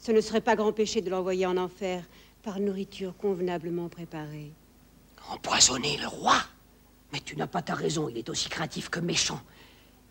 Ce 0.00 0.10
ne 0.10 0.20
serait 0.20 0.40
pas 0.40 0.56
grand 0.56 0.72
péché 0.72 1.02
de 1.02 1.10
l'envoyer 1.10 1.46
en 1.46 1.56
enfer 1.56 2.02
par 2.42 2.58
nourriture 2.58 3.16
convenablement 3.16 3.88
préparée. 3.88 4.50
Empoisonner 5.30 5.98
le 5.98 6.08
roi 6.08 6.36
Mais 7.12 7.20
tu 7.20 7.36
n'as 7.36 7.46
pas 7.46 7.62
ta 7.62 7.74
raison, 7.74 8.08
il 8.08 8.18
est 8.18 8.28
aussi 8.28 8.48
craintif 8.48 8.88
que 8.88 9.00
méchant. 9.00 9.40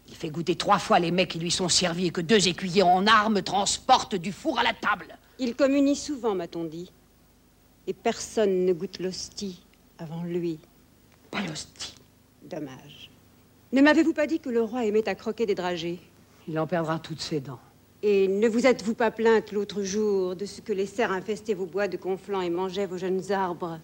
Il 0.07 0.15
fait 0.15 0.29
goûter 0.29 0.55
trois 0.55 0.79
fois 0.79 0.99
les 0.99 1.11
mecs 1.11 1.31
qui 1.31 1.39
lui 1.39 1.51
sont 1.51 1.69
servis 1.69 2.07
et 2.07 2.11
que 2.11 2.21
deux 2.21 2.47
écuyers 2.47 2.83
en 2.83 3.05
armes 3.07 3.41
transportent 3.41 4.15
du 4.15 4.31
four 4.31 4.59
à 4.59 4.63
la 4.63 4.73
table. 4.73 5.17
Il 5.39 5.55
communie 5.55 5.95
souvent, 5.95 6.33
m'a-t-on 6.33 6.63
dit. 6.63 6.91
Et 7.87 7.93
personne 7.93 8.65
ne 8.65 8.73
goûte 8.73 8.99
l'hostie 8.99 9.61
avant 9.99 10.23
lui. 10.23 10.59
Pas 11.31 11.41
l'hostie. 11.41 11.95
Dommage. 12.43 13.09
Ne 13.73 13.81
m'avez-vous 13.81 14.13
pas 14.13 14.27
dit 14.27 14.39
que 14.39 14.49
le 14.49 14.61
roi 14.61 14.85
aimait 14.85 15.07
à 15.09 15.15
croquer 15.15 15.45
des 15.45 15.55
dragées? 15.55 15.99
Il 16.47 16.57
en 16.57 16.67
perdra 16.67 16.99
toutes 16.99 17.21
ses 17.21 17.41
dents. 17.41 17.59
Et 18.01 18.27
ne 18.27 18.47
vous 18.47 18.65
êtes-vous 18.65 18.93
pas 18.93 19.11
plainte 19.11 19.51
l'autre 19.51 19.83
jour 19.83 20.35
de 20.35 20.45
ce 20.45 20.61
que 20.61 20.71
les 20.71 20.85
cerfs 20.85 21.11
infestaient 21.11 21.53
vos 21.53 21.65
bois 21.65 21.87
de 21.87 21.97
conflans 21.97 22.41
et 22.41 22.49
mangeaient 22.49 22.85
vos 22.85 22.97
jeunes 22.97 23.31
arbres? 23.31 23.79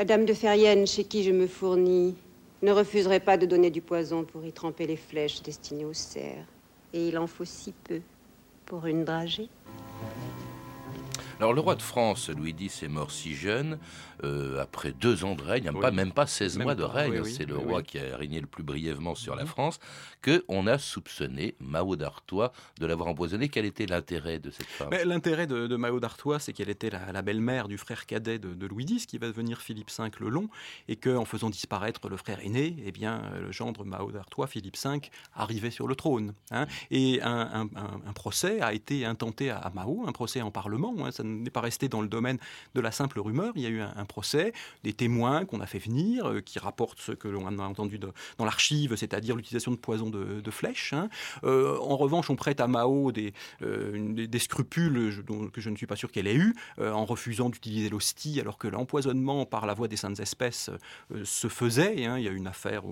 La 0.00 0.06
dame 0.06 0.24
de 0.24 0.32
Ferrienne, 0.32 0.86
chez 0.86 1.04
qui 1.04 1.22
je 1.22 1.30
me 1.30 1.46
fournis, 1.46 2.14
ne 2.62 2.72
refuserait 2.72 3.20
pas 3.20 3.36
de 3.36 3.44
donner 3.44 3.68
du 3.68 3.82
poison 3.82 4.24
pour 4.24 4.42
y 4.46 4.50
tremper 4.50 4.86
les 4.86 4.96
flèches 4.96 5.42
destinées 5.42 5.84
aux 5.84 5.92
cerfs. 5.92 6.46
Et 6.94 7.08
il 7.08 7.18
en 7.18 7.26
faut 7.26 7.44
si 7.44 7.74
peu 7.84 8.00
pour 8.64 8.86
une 8.86 9.04
dragée. 9.04 9.50
Alors 11.40 11.54
le 11.54 11.62
roi 11.62 11.74
de 11.74 11.80
France, 11.80 12.28
Louis 12.28 12.54
X, 12.60 12.82
est 12.82 12.88
mort 12.88 13.10
si 13.10 13.34
jeune, 13.34 13.78
euh, 14.24 14.60
après 14.60 14.92
deux 14.92 15.24
ans 15.24 15.34
de 15.34 15.40
règne, 15.42 15.70
Oui. 15.72 15.80
pas, 15.80 15.90
même 15.90 16.12
pas 16.12 16.26
16 16.26 16.58
Même 16.58 16.64
mois 16.66 16.74
de 16.74 16.82
règne, 16.82 17.18
oui, 17.20 17.32
c'est 17.32 17.46
le 17.46 17.56
roi 17.56 17.82
qui 17.82 17.98
a 17.98 18.14
régné 18.14 18.42
le 18.42 18.46
plus 18.46 18.62
brièvement 18.62 19.14
sur 19.14 19.34
la 19.34 19.44
Mhm. 19.44 19.48
France, 19.48 19.80
que 20.20 20.44
on 20.48 20.66
a 20.66 20.76
soupçonné 20.76 21.54
Mao 21.58 21.96
d'Artois 21.96 22.52
de 22.78 22.84
l'avoir 22.84 23.08
empoisonné. 23.08 23.48
Quel 23.48 23.64
était 23.64 23.86
l'intérêt 23.86 24.38
de 24.38 24.50
cette 24.50 24.66
femme? 24.66 24.90
L'intérêt 25.06 25.46
de, 25.46 25.66
de 25.66 25.76
Mao 25.76 25.98
d'Artois, 25.98 26.40
c'est 26.40 26.52
qu'elle 26.52 26.68
était 26.68 26.90
la, 26.90 27.10
la 27.10 27.22
belle-mère 27.22 27.68
du 27.68 27.78
frère 27.78 28.04
cadet 28.04 28.38
de, 28.38 28.52
de 28.52 28.66
Louis 28.66 28.84
X, 28.84 29.06
qui 29.06 29.16
va 29.16 29.26
devenir 29.28 29.62
Philippe 29.62 29.90
V 29.98 30.10
le 30.20 30.28
Long, 30.28 30.50
et 30.88 30.96
qu'en 30.96 31.24
faisant 31.24 31.48
disparaître 31.48 32.06
le 32.10 32.18
frère 32.18 32.40
aîné, 32.44 32.76
eh 32.84 32.92
bien, 32.92 33.22
euh, 33.32 33.40
le 33.46 33.50
gendre 33.52 33.86
Mao 33.86 34.12
d'Artois, 34.12 34.46
Philippe 34.46 34.76
V, 34.76 35.00
arrivait 35.34 35.70
sur 35.70 35.88
le 35.88 35.94
trône. 35.94 36.34
hein. 36.50 36.66
Et 36.90 37.22
un, 37.22 37.30
un- 37.30 37.80
un- 37.80 38.00
un 38.06 38.12
procès 38.12 38.60
a 38.60 38.74
été 38.74 39.06
intenté 39.06 39.48
à, 39.48 39.56
à 39.56 39.70
Mao, 39.70 40.04
un 40.06 40.12
procès 40.12 40.42
en 40.42 40.50
parlement, 40.50 40.94
hein, 40.98 41.10
ça 41.10 41.22
n'est 41.30 41.50
pas 41.50 41.60
resté 41.60 41.88
dans 41.88 42.00
le 42.00 42.08
domaine 42.08 42.38
de 42.74 42.80
la 42.80 42.92
simple 42.92 43.20
rumeur, 43.20 43.52
il 43.56 43.62
y 43.62 43.66
a 43.66 43.70
eu 43.70 43.80
un, 43.80 44.04
procès, 44.04 44.52
des 44.84 44.92
témoins 44.92 45.44
qu'on 45.44 45.60
a 45.60 45.66
fait 45.66 45.78
venir, 45.78 46.26
euh, 46.26 46.40
qui 46.40 46.58
rapportent 46.58 47.00
ce 47.00 47.12
que 47.12 47.28
l'on 47.28 47.46
a 47.46 47.62
entendu 47.62 47.98
dans 47.98 48.44
l'archive, 48.44 48.96
c'est-à-dire 48.96 49.36
l'utilisation 49.36 49.70
de 49.70 49.76
poison 49.76 50.10
de, 50.10 50.40
de 50.40 50.50
flèche. 50.50 50.92
hein. 50.92 51.08
Euh, 51.44 51.78
en 51.78 51.96
revanche, 51.96 52.30
on 52.30 52.36
prête 52.36 52.60
à 52.60 52.66
Mao 52.66 53.12
des, 53.12 53.32
euh, 53.62 54.26
scrupules 54.38 55.22
dont, 55.26 55.48
que 55.48 55.60
je 55.60 55.70
ne 55.70 55.76
suis 55.76 55.86
pas 55.86 55.96
sûr 55.96 56.10
qu'elle 56.10 56.26
ait 56.26 56.36
eu, 56.36 56.54
en 56.78 57.04
refusant 57.04 57.50
d'utiliser 57.50 57.90
l'hostie, 57.90 58.40
alors 58.40 58.58
que 58.58 58.68
l'empoisonnement 58.68 59.44
par 59.44 59.66
la 59.66 59.74
voie 59.74 59.86
des 59.86 59.96
saintes 59.96 60.18
espèces 60.18 60.70
se 61.24 61.48
faisait. 61.48 62.06
hein. 62.06 62.18
Il 62.18 62.24
y 62.24 62.28
a 62.28 62.30
eu 62.30 62.36
une 62.36 62.46
affaire 62.46 62.82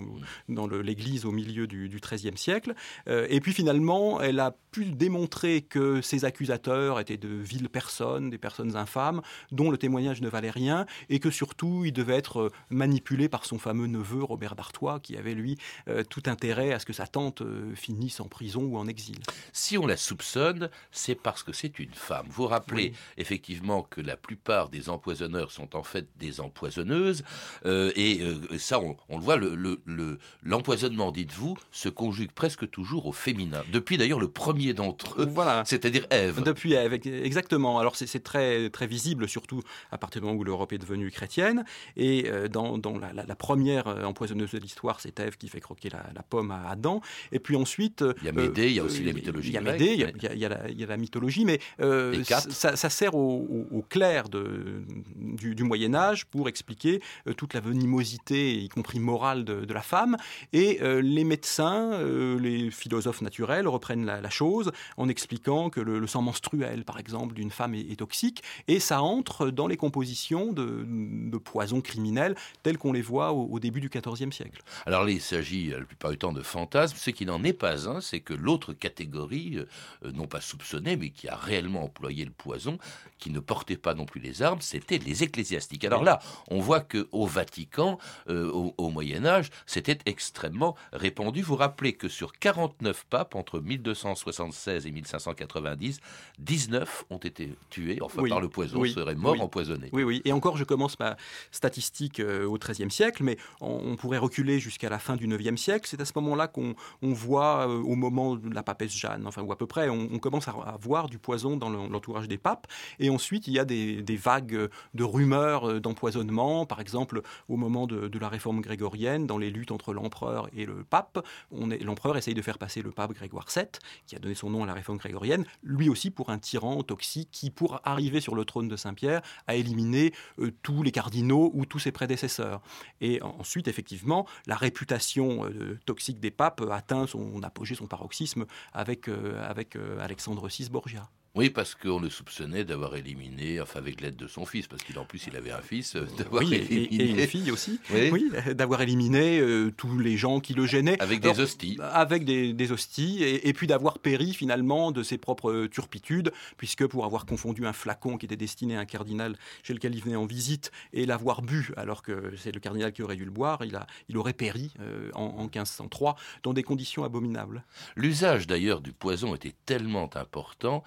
dans 0.49 0.66
l'Église 0.66 1.25
au 1.25 1.30
milieu 1.30 1.66
du, 1.66 1.88
XIIIe 1.88 2.37
siècle. 2.37 2.75
Et 3.07 3.40
puis 3.40 3.52
finalement, 3.52 4.21
elle 4.21 4.40
a 4.40 4.54
pu 4.71 4.85
démontrer 4.87 5.62
que 5.62 6.00
ses 6.02 6.25
accusateurs 6.25 7.00
étaient 7.00 7.16
de 7.16 7.28
viles 7.28 7.68
personnes, 7.68 8.27
des 8.28 8.38
personnes 8.38 8.76
infâmes, 8.76 9.23
dont 9.52 9.70
le 9.70 9.78
témoignage 9.78 10.20
ne 10.20 10.28
valait 10.28 10.50
rien, 10.50 10.87
et 11.08 11.18
que 11.20 11.30
surtout, 11.30 11.85
il 11.85 11.92
devait 11.92 12.16
être 12.16 12.40
euh, 12.40 12.50
manipulé 12.70 13.28
par 13.28 13.44
son 13.44 13.58
fameux 13.58 13.87
neveu 13.87 14.23
Robert 14.23 14.54
d'Artois, 14.54 15.00
qui 15.00 15.16
avait 15.16 15.35
lui 15.35 15.58
euh, 15.88 16.02
tout 16.08 16.23
intérêt 16.26 16.73
à 16.73 16.78
ce 16.78 16.87
que 16.87 16.92
sa 16.92 17.06
tante 17.06 17.42
euh, 17.42 17.75
finisse 17.75 18.20
en 18.20 18.28
prison 18.28 18.62
ou 18.62 18.76
en 18.78 18.87
exil. 18.87 19.18
Si 19.52 19.76
on 19.78 19.87
la 19.87 19.97
soupçonne, 19.97 20.70
c'est 20.92 21.14
parce 21.14 21.42
que 21.42 21.52
c'est 21.52 21.78
une 21.78 21.92
femme. 21.94 22.26
Vous 22.30 22.47
rappelez 22.47 22.90
Oui. 22.90 22.97
effectivement 23.16 23.82
que 23.82 24.00
la 24.00 24.16
plupart 24.16 24.68
des 24.68 24.88
empoisonneurs 24.88 25.50
sont 25.50 25.75
en 25.76 25.82
fait 25.82 26.06
des 26.18 26.40
empoisonneuses, 26.40 27.25
euh, 27.66 27.92
et 27.97 28.20
ça, 28.58 28.80
on, 28.80 28.97
on 29.08 29.18
le 29.18 29.23
voit, 29.25 29.37
le- 29.37 29.54
le- 29.54 29.80
le- 29.85 30.18
l'empoisonnement, 30.42 31.12
dites-vous, 31.12 31.56
se 31.70 31.88
conjugue 31.88 32.32
presque 32.32 32.68
toujours 32.70 33.06
au 33.06 33.12
féminin. 33.12 33.62
Depuis 33.73 33.97
d'ailleurs 33.99 34.20
le 34.20 34.28
premier 34.28 34.75
d'entre 34.75 35.20
eux, 35.23 35.26
Voilà. 35.32 35.62
c'est-à-dire 35.66 36.06
Ève. 36.11 36.42
Depuis, 36.42 36.76
avec, 36.76 37.06
exactement. 37.06 37.78
Alors 37.78 37.97
c'est 37.97 38.06
c'est 38.18 38.25
très, 38.25 38.68
très 38.70 38.87
visible, 38.87 39.28
surtout 39.28 39.62
à 39.92 39.98
partir 39.98 40.20
du 40.20 40.26
moment 40.26 40.38
où 40.40 40.44
l'Europe 40.44 40.72
est 40.72 40.78
devenue 40.78 41.10
chrétienne. 41.10 41.64
Et 41.96 42.25
euh, 42.26 42.48
dans, 42.48 42.78
dans 42.78 42.98
la, 42.98 43.12
la- 43.12 43.25
la 43.25 43.37
première 43.37 43.87
euh, 43.87 44.02
empoisonneuse 44.04 44.50
de 44.50 44.58
l'histoire, 44.58 45.00
c'est 45.00 45.18
Ève 45.20 45.37
qui 45.37 45.48
fait 45.48 45.60
croquer 45.60 45.88
la, 45.90 46.04
la 46.14 46.22
pomme 46.22 46.50
à 46.50 46.68
Adam. 46.70 47.00
Et 47.32 47.38
puis 47.38 47.54
ensuite... 47.56 48.04
Il 48.20 48.26
y 48.26 48.28
a 48.28 48.32
Médée, 48.32 48.66
il 48.66 48.72
y 48.75 48.80
a 48.80 48.84
aussi 48.84 49.04
la 49.04 49.10
euh, 49.10 49.14
mythologie 49.14 49.50
Il 49.50 49.54
y 49.54 49.58
a 49.58 49.60
Médée, 49.60 49.92
il 49.94 50.00
y 50.00 50.04
a- 50.04 50.10
il 50.10 50.22
y 50.22 50.26
a, 50.26 50.32
il 50.34 50.40
y 50.40 50.44
a 50.44 50.48
la, 50.48 50.68
il 50.68 50.80
y 50.80 50.84
a 50.84 50.87
la 50.87 50.96
mythologie, 50.96 51.44
mais 51.44 51.60
euh, 51.80 52.25
ça, 52.25 52.76
ça 52.76 52.90
sert 52.90 53.14
au, 53.14 53.46
au- 53.70 53.82
de, 54.30 54.82
du, 55.16 55.54
du 55.54 55.64
Moyen 55.64 55.94
Âge 55.94 56.25
pour 56.26 56.48
expliquer 56.48 57.00
euh, 57.26 57.34
toute 57.34 57.54
la 57.54 57.60
venimosité, 57.60 58.54
y 58.54 58.68
compris 58.68 58.98
morale, 59.00 59.44
de, 59.44 59.64
de 59.64 59.75
la 59.75 59.82
femme. 59.82 60.16
Et 60.52 60.78
euh, 60.82 61.00
les 61.02 61.25
médecins, 61.25 61.92
euh, 61.92 62.38
les 62.38 62.70
philosophes 62.70 63.22
naturels 63.22 63.68
reprennent 63.68 64.06
la, 64.06 64.20
la 64.20 64.30
chose 64.30 64.72
en 64.96 65.08
expliquant 65.08 65.70
que 65.70 65.80
le, 65.80 65.98
le 65.98 66.06
sang 66.06 66.22
menstruel, 66.22 66.84
par 66.84 66.98
exemple, 66.98 67.34
d'une 67.34 67.50
femme 67.50 67.75
est, 67.75 67.90
est 67.92 68.02
toxique, 68.09 68.43
et 68.69 68.81
ça 68.81 69.03
entre 69.03 69.50
dans 69.50 69.67
les 69.67 69.77
compositions 69.77 70.53
de, 70.53 70.87
de 70.88 71.37
poisons 71.37 71.83
criminels 71.83 72.35
tels 72.62 72.79
qu'on 72.79 72.93
les 72.93 73.03
voit 73.03 73.33
au, 73.33 73.59
début 73.59 73.81
du 73.81 73.91
XIVe 73.91 74.33
siècle. 74.33 74.62
Alors 74.87 75.05
là, 75.05 75.11
il 75.11 75.21
s'agit 75.21 75.73
euh, 75.73 75.81
la 75.81 75.85
plupart 75.85 76.11
du 76.11 76.17
temps 76.17 76.33
de 76.33 76.43
fantasmes. 76.43 76.97
Ce 76.97 77.11
qui 77.11 77.27
n'en 77.27 77.45
est 77.45 77.53
pas 77.53 77.87
un, 77.87 78.00
c'est 78.00 78.21
que 78.21 78.33
l'autre 78.33 78.73
catégorie, 78.73 79.57
euh, 79.57 79.69
euh, 80.05 80.12
non 80.12 80.27
pas 80.27 80.41
soupçonnée, 80.41 80.97
mais 80.97 81.11
qui 81.11 81.29
a 81.29 81.37
réellement 81.37 81.85
employé 81.85 82.25
le 82.25 82.31
poison, 82.31 82.79
qui 83.19 83.31
ne 83.31 83.41
portait 83.41 83.77
pas 83.77 83.95
non 83.95 84.07
plus 84.07 84.21
les 84.21 84.43
armes, 84.43 84.61
c'était 84.62 84.99
les 84.99 85.23
ecclésiastiques. 85.23 85.85
Alors 85.85 86.05
là, 86.05 86.21
on 86.50 86.61
voit 86.61 86.81
que 86.81 87.09
au 87.12 87.27
Vatican, 87.27 87.99
au, 88.29 88.75
au 88.79 88.91
Moyen 88.91 89.27
Âge, 89.27 89.50
c'était 89.67 89.99
extrêmement 90.07 90.77
répandu. 90.93 91.43
Vous 91.43 91.57
rappelez 91.57 91.95
que 91.95 92.09
sur 92.09 92.33
49 92.33 93.07
papes 93.11 93.35
entre 93.35 93.59
1276 93.59 94.87
et 94.87 94.91
1590, 94.93 96.00
19 96.38 97.05
ont 97.11 97.19
été 97.19 97.55
tués, 97.71 97.88
enfin 98.00 98.23
Oui, 98.23 98.28
par 98.30 98.40
le 98.40 98.49
poison, 98.49 98.78
oui, 98.80 98.92
seraient 98.92 99.14
morts 99.14 99.33
oui. 99.33 99.40
empoisonnés. 99.40 99.88
Oui, 99.92 100.02
oui. 100.02 100.23
Et 100.25 100.33
encore, 100.33 100.57
je 100.57 100.64
commence 100.64 100.99
ma 100.99 101.16
statistique 101.50 102.21
euh, 102.21 102.45
au 102.47 102.59
XIIIe 102.59 102.90
siècle, 102.90 103.23
mais 103.23 103.37
on, 103.61 103.80
on 103.85 103.97
pourrait 103.97 104.18
reculer 104.18 104.61
jusqu'à 104.61 104.88
la 104.88 104.99
fin 104.99 105.16
du 105.16 105.26
IXe 105.28 105.61
siècle. 105.61 105.87
C'est 105.88 106.00
à 106.00 106.04
ce 106.04 106.12
moment-là 106.16 106.49
qu'on 106.49 106.75
on 107.02 107.12
voit, 107.12 107.68
euh, 107.68 107.80
au 107.80 107.95
moment 107.95 108.37
de 108.37 108.52
la 108.54 108.62
papesse 108.62 108.92
Jeanne, 108.97 109.26
enfin, 109.26 109.42
ou 109.42 109.52
à 109.52 109.57
peu 109.59 109.66
près, 109.66 109.88
on, 109.88 110.09
on 110.12 110.18
commence 110.18 110.49
à, 110.49 110.52
à 110.52 110.76
voir 110.80 111.09
du 111.09 111.18
poison 111.18 111.57
dans 111.57 111.71
le- 111.71 111.88
l'entourage 111.88 112.28
des 112.28 112.38
papes. 112.38 112.66
Et 112.99 113.11
ensuite, 113.11 113.47
il 113.49 113.54
y 113.54 113.59
a 113.59 113.64
des, 113.64 114.02
des 114.02 114.16
vagues 114.16 114.68
de 114.95 115.04
rumeurs 115.04 115.68
euh, 115.68 115.80
d'empoisonnement. 115.80 116.66
Par 116.66 116.80
exemple, 116.80 117.23
au 117.49 117.57
moment 117.57 117.87
de, 117.87 118.09
de 118.09 118.18
la 118.18 118.28
réforme 118.28 118.61
grégorienne, 118.61 119.26
dans 119.26 119.38
les 119.38 119.50
luttes 119.50 119.73
entre 119.73 119.92
l'empereur 119.92 120.49
et 120.57 120.66
le 120.66 120.85
pape, 120.85 121.25
l'empereur 121.52 122.16
essaye 122.16 122.35
de 122.35 122.42
faire 122.42 122.59
passer 122.59 122.83
le 122.83 122.90
pape 122.90 123.12
Grégoire 123.12 123.47
VII, 123.54 123.64
qui 124.07 124.16
a 124.16 124.18
donné 124.18 124.35
son 124.35 124.50
nom 124.50 124.62
à 124.62 124.66
la 124.66 124.75
réforme 124.75 124.99
grégorienne, 124.99 125.45
lui 125.62 125.88
aussi 125.88 126.11
pour 126.11 126.30
un 126.30 126.38
tyran 126.38 126.83
toxique 126.83 127.28
qui, 127.33 127.50
pour 127.50 127.77
arriver 127.85 128.20
sur 128.20 128.35
le 128.35 128.44
trône 128.44 128.68
de 128.68 128.76
Saint-Pierre, 128.76 129.23
a 129.47 129.54
éliminé 129.54 130.12
euh, 130.38 130.50
tous 130.62 130.82
les 130.82 130.90
cardinaux 130.92 131.50
ou 131.54 131.64
tous 131.66 131.78
ses 131.78 131.92
prédécesseurs. 131.92 132.61
Et 133.00 133.20
en- 133.23 133.37
ensuite, 133.40 133.68
effectivement, 133.68 134.26
la 134.47 134.56
réputation 134.56 135.44
euh, 135.44 135.78
toxique 135.87 136.20
des 136.20 136.30
papes 136.30 136.62
atteint 136.70 137.06
son 137.06 137.42
apogée, 137.42 137.75
son 137.75 137.87
paroxysme 137.87 138.47
avec, 138.73 139.08
euh, 139.08 139.42
avec 139.49 139.76
euh, 139.76 139.99
Alexandre 140.00 140.49
VI 140.49 140.68
Borgia. 140.70 141.08
Oui, 141.38 141.50
parce 141.50 141.76
qu'on 141.76 142.00
le 142.00 142.11
soupçonnait 142.11 142.64
d'avoir 142.64 142.97
éliminé, 142.97 143.61
enfin 143.61 143.78
avec 143.78 144.00
l'aide 144.00 144.16
de 144.16 144.26
son 144.26 144.45
fils, 144.45 144.66
parce 144.66 144.83
qu'en 144.83 145.04
plus 145.04 145.26
il 145.28 145.37
avait 145.37 145.52
un 145.52 145.61
fils, 145.61 145.95
euh, 145.95 146.04
d'avoir 146.18 146.42
Oui, 146.42 146.54
et, 146.54 146.57
et- 146.57 146.85
éliminé. 146.95 147.04
et 147.21 147.23
une 147.23 147.28
fille 147.28 147.50
aussi. 147.52 147.78
Oui. 147.92 148.11
Oui, 148.12 148.30
d'avoir 148.57 148.80
éliminé 148.83 149.38
euh, 149.38 149.71
tous 149.76 149.99
les 150.00 150.16
gens 150.16 150.40
qui 150.40 150.52
le 150.54 150.66
gênaient. 150.66 151.00
Avec 151.00 151.21
des 151.21 151.38
hosties. 151.38 151.78
Avec 151.92 152.25
des, 152.25 152.52
des 152.52 152.73
hosties, 152.73 153.23
et, 153.23 153.49
et 153.49 153.52
puis 153.52 153.68
d'avoir 153.68 154.00
péri 154.00 154.35
finalement 154.35 154.90
de 154.90 155.02
ses 155.04 155.16
propres 155.16 155.66
turpitudes, 155.66 156.33
puisque 156.57 156.85
pour 156.87 157.04
avoir 157.04 157.25
confondu 157.25 157.66
un 157.66 157.73
flacon 157.73 158.16
qui 158.18 158.26
était 158.26 158.37
destiné 158.37 158.76
à 158.76 158.80
un 158.80 158.85
cardinal 158.85 159.37
chez 159.62 159.75
lequel 159.75 159.95
il 159.95 160.02
venait 160.02 160.16
en 160.16 160.26
visite 160.26 160.73
et 160.92 161.07
l'avoir 161.07 161.42
bu, 161.42 161.71
alors 161.76 162.02
que 162.02 162.33
c'est 162.37 162.50
le 162.52 162.59
cardinal 162.61 162.92
qui 162.92 163.02
aurait 163.02 163.14
dû 163.16 163.25
le 163.25 163.30
boire, 163.30 163.61
il, 163.64 163.76
a, 163.76 163.87
il 164.09 164.16
aurait 164.18 164.33
péri 164.33 164.73
euh, 164.80 165.11
en, 165.14 165.23
en 165.38 165.42
1503 165.45 166.16
dans 166.42 166.52
des 166.52 166.64
conditions 166.64 167.04
abominables. 167.04 167.64
L'usage 167.95 168.47
d'ailleurs 168.49 168.80
du 168.80 168.92
poison 168.92 169.35
était 169.37 169.54
tellement 169.66 170.11
important 170.16 170.83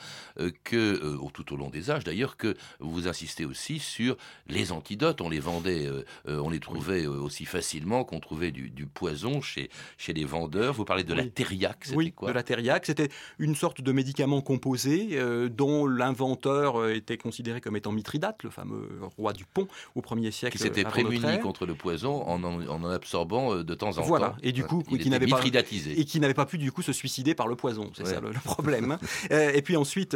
que, 0.63 0.75
euh, 0.75 1.17
tout 1.33 1.53
au 1.53 1.57
long 1.57 1.69
des 1.69 1.89
âges 1.91 2.03
d'ailleurs, 2.03 2.36
que 2.38 2.55
vous 2.79 3.07
insistez 3.07 3.45
aussi 3.45 3.79
sur 3.79 4.17
les 4.48 4.71
antidotes. 4.71 5.21
On 5.21 5.29
les 5.29 5.39
vendait, 5.39 5.86
euh, 5.88 6.03
euh, 6.27 6.39
on 6.39 6.50
les 6.50 6.60
trouvait 6.60 7.05
euh, 7.05 7.10
aussi 7.21 7.45
facilement 7.45 8.03
qu'on 8.03 8.19
trouvait 8.19 8.51
du, 8.51 8.69
du 8.69 8.86
poison 8.86 9.41
chez, 9.41 9.69
chez 9.98 10.13
les 10.13 10.25
vendeurs. 10.25 10.74
Vous 10.74 10.86
parlez 10.86 11.03
de 11.03 11.13
la 11.13 11.25
thériaque, 11.25 11.79
c'était 11.86 11.95
Oui, 11.98 12.12
quoi 12.12 12.29
de 12.29 12.33
la 12.33 12.43
thériaque. 12.43 12.86
C'était 12.86 13.10
une 13.39 13.55
sorte 13.55 13.81
de 13.81 13.91
médicament 13.91 14.41
composé 14.41 15.10
euh, 15.13 15.48
dont 15.50 15.86
l'inventeur 15.88 16.79
euh, 16.79 16.93
était 16.93 17.17
considéré 17.17 17.62
comme 17.62 17.75
étant 17.75 17.91
Mithridate, 17.91 18.43
le 18.43 18.50
fameux 18.50 18.89
roi 19.17 19.33
du 19.33 19.45
pont 19.45 19.67
au 19.95 20.01
1er 20.01 20.31
siècle. 20.31 20.57
qui 20.57 20.63
s'était 20.63 20.83
prémuni 20.83 21.39
contre 21.39 21.65
le 21.65 21.75
poison 21.75 22.24
en 22.27 22.41
en, 22.43 22.83
absorbant 22.89 23.53
euh, 23.53 23.63
de 23.63 23.74
temps 23.75 23.98
en 23.98 24.01
Voilà. 24.01 24.29
temps. 24.29 24.36
Et 24.43 24.51
du 24.51 24.63
coup, 24.63 24.81
qui 24.83 25.10
n'avait 25.10 25.27
pas- 25.27 25.36
mithridatisé. 25.38 26.00
et 26.00 26.05
qui 26.05 26.19
n'avait 26.19 26.33
pas 26.33 26.45
pu 26.45 26.57
du 26.57 26.71
coup 26.71 26.81
se 26.81 26.93
suicider 26.93 27.36
par 27.36 27.48
le 27.48 27.55
poison. 27.55 27.91
C'est 27.95 28.03
Ouais. 28.03 28.13
ça 28.13 28.19
le, 28.21 28.29
le 28.29 28.39
problème. 28.43 28.91
hein. 28.91 29.00
Euh, 29.31 29.51
et 29.53 29.62
puis 29.62 29.75
ensuite, 29.77 30.13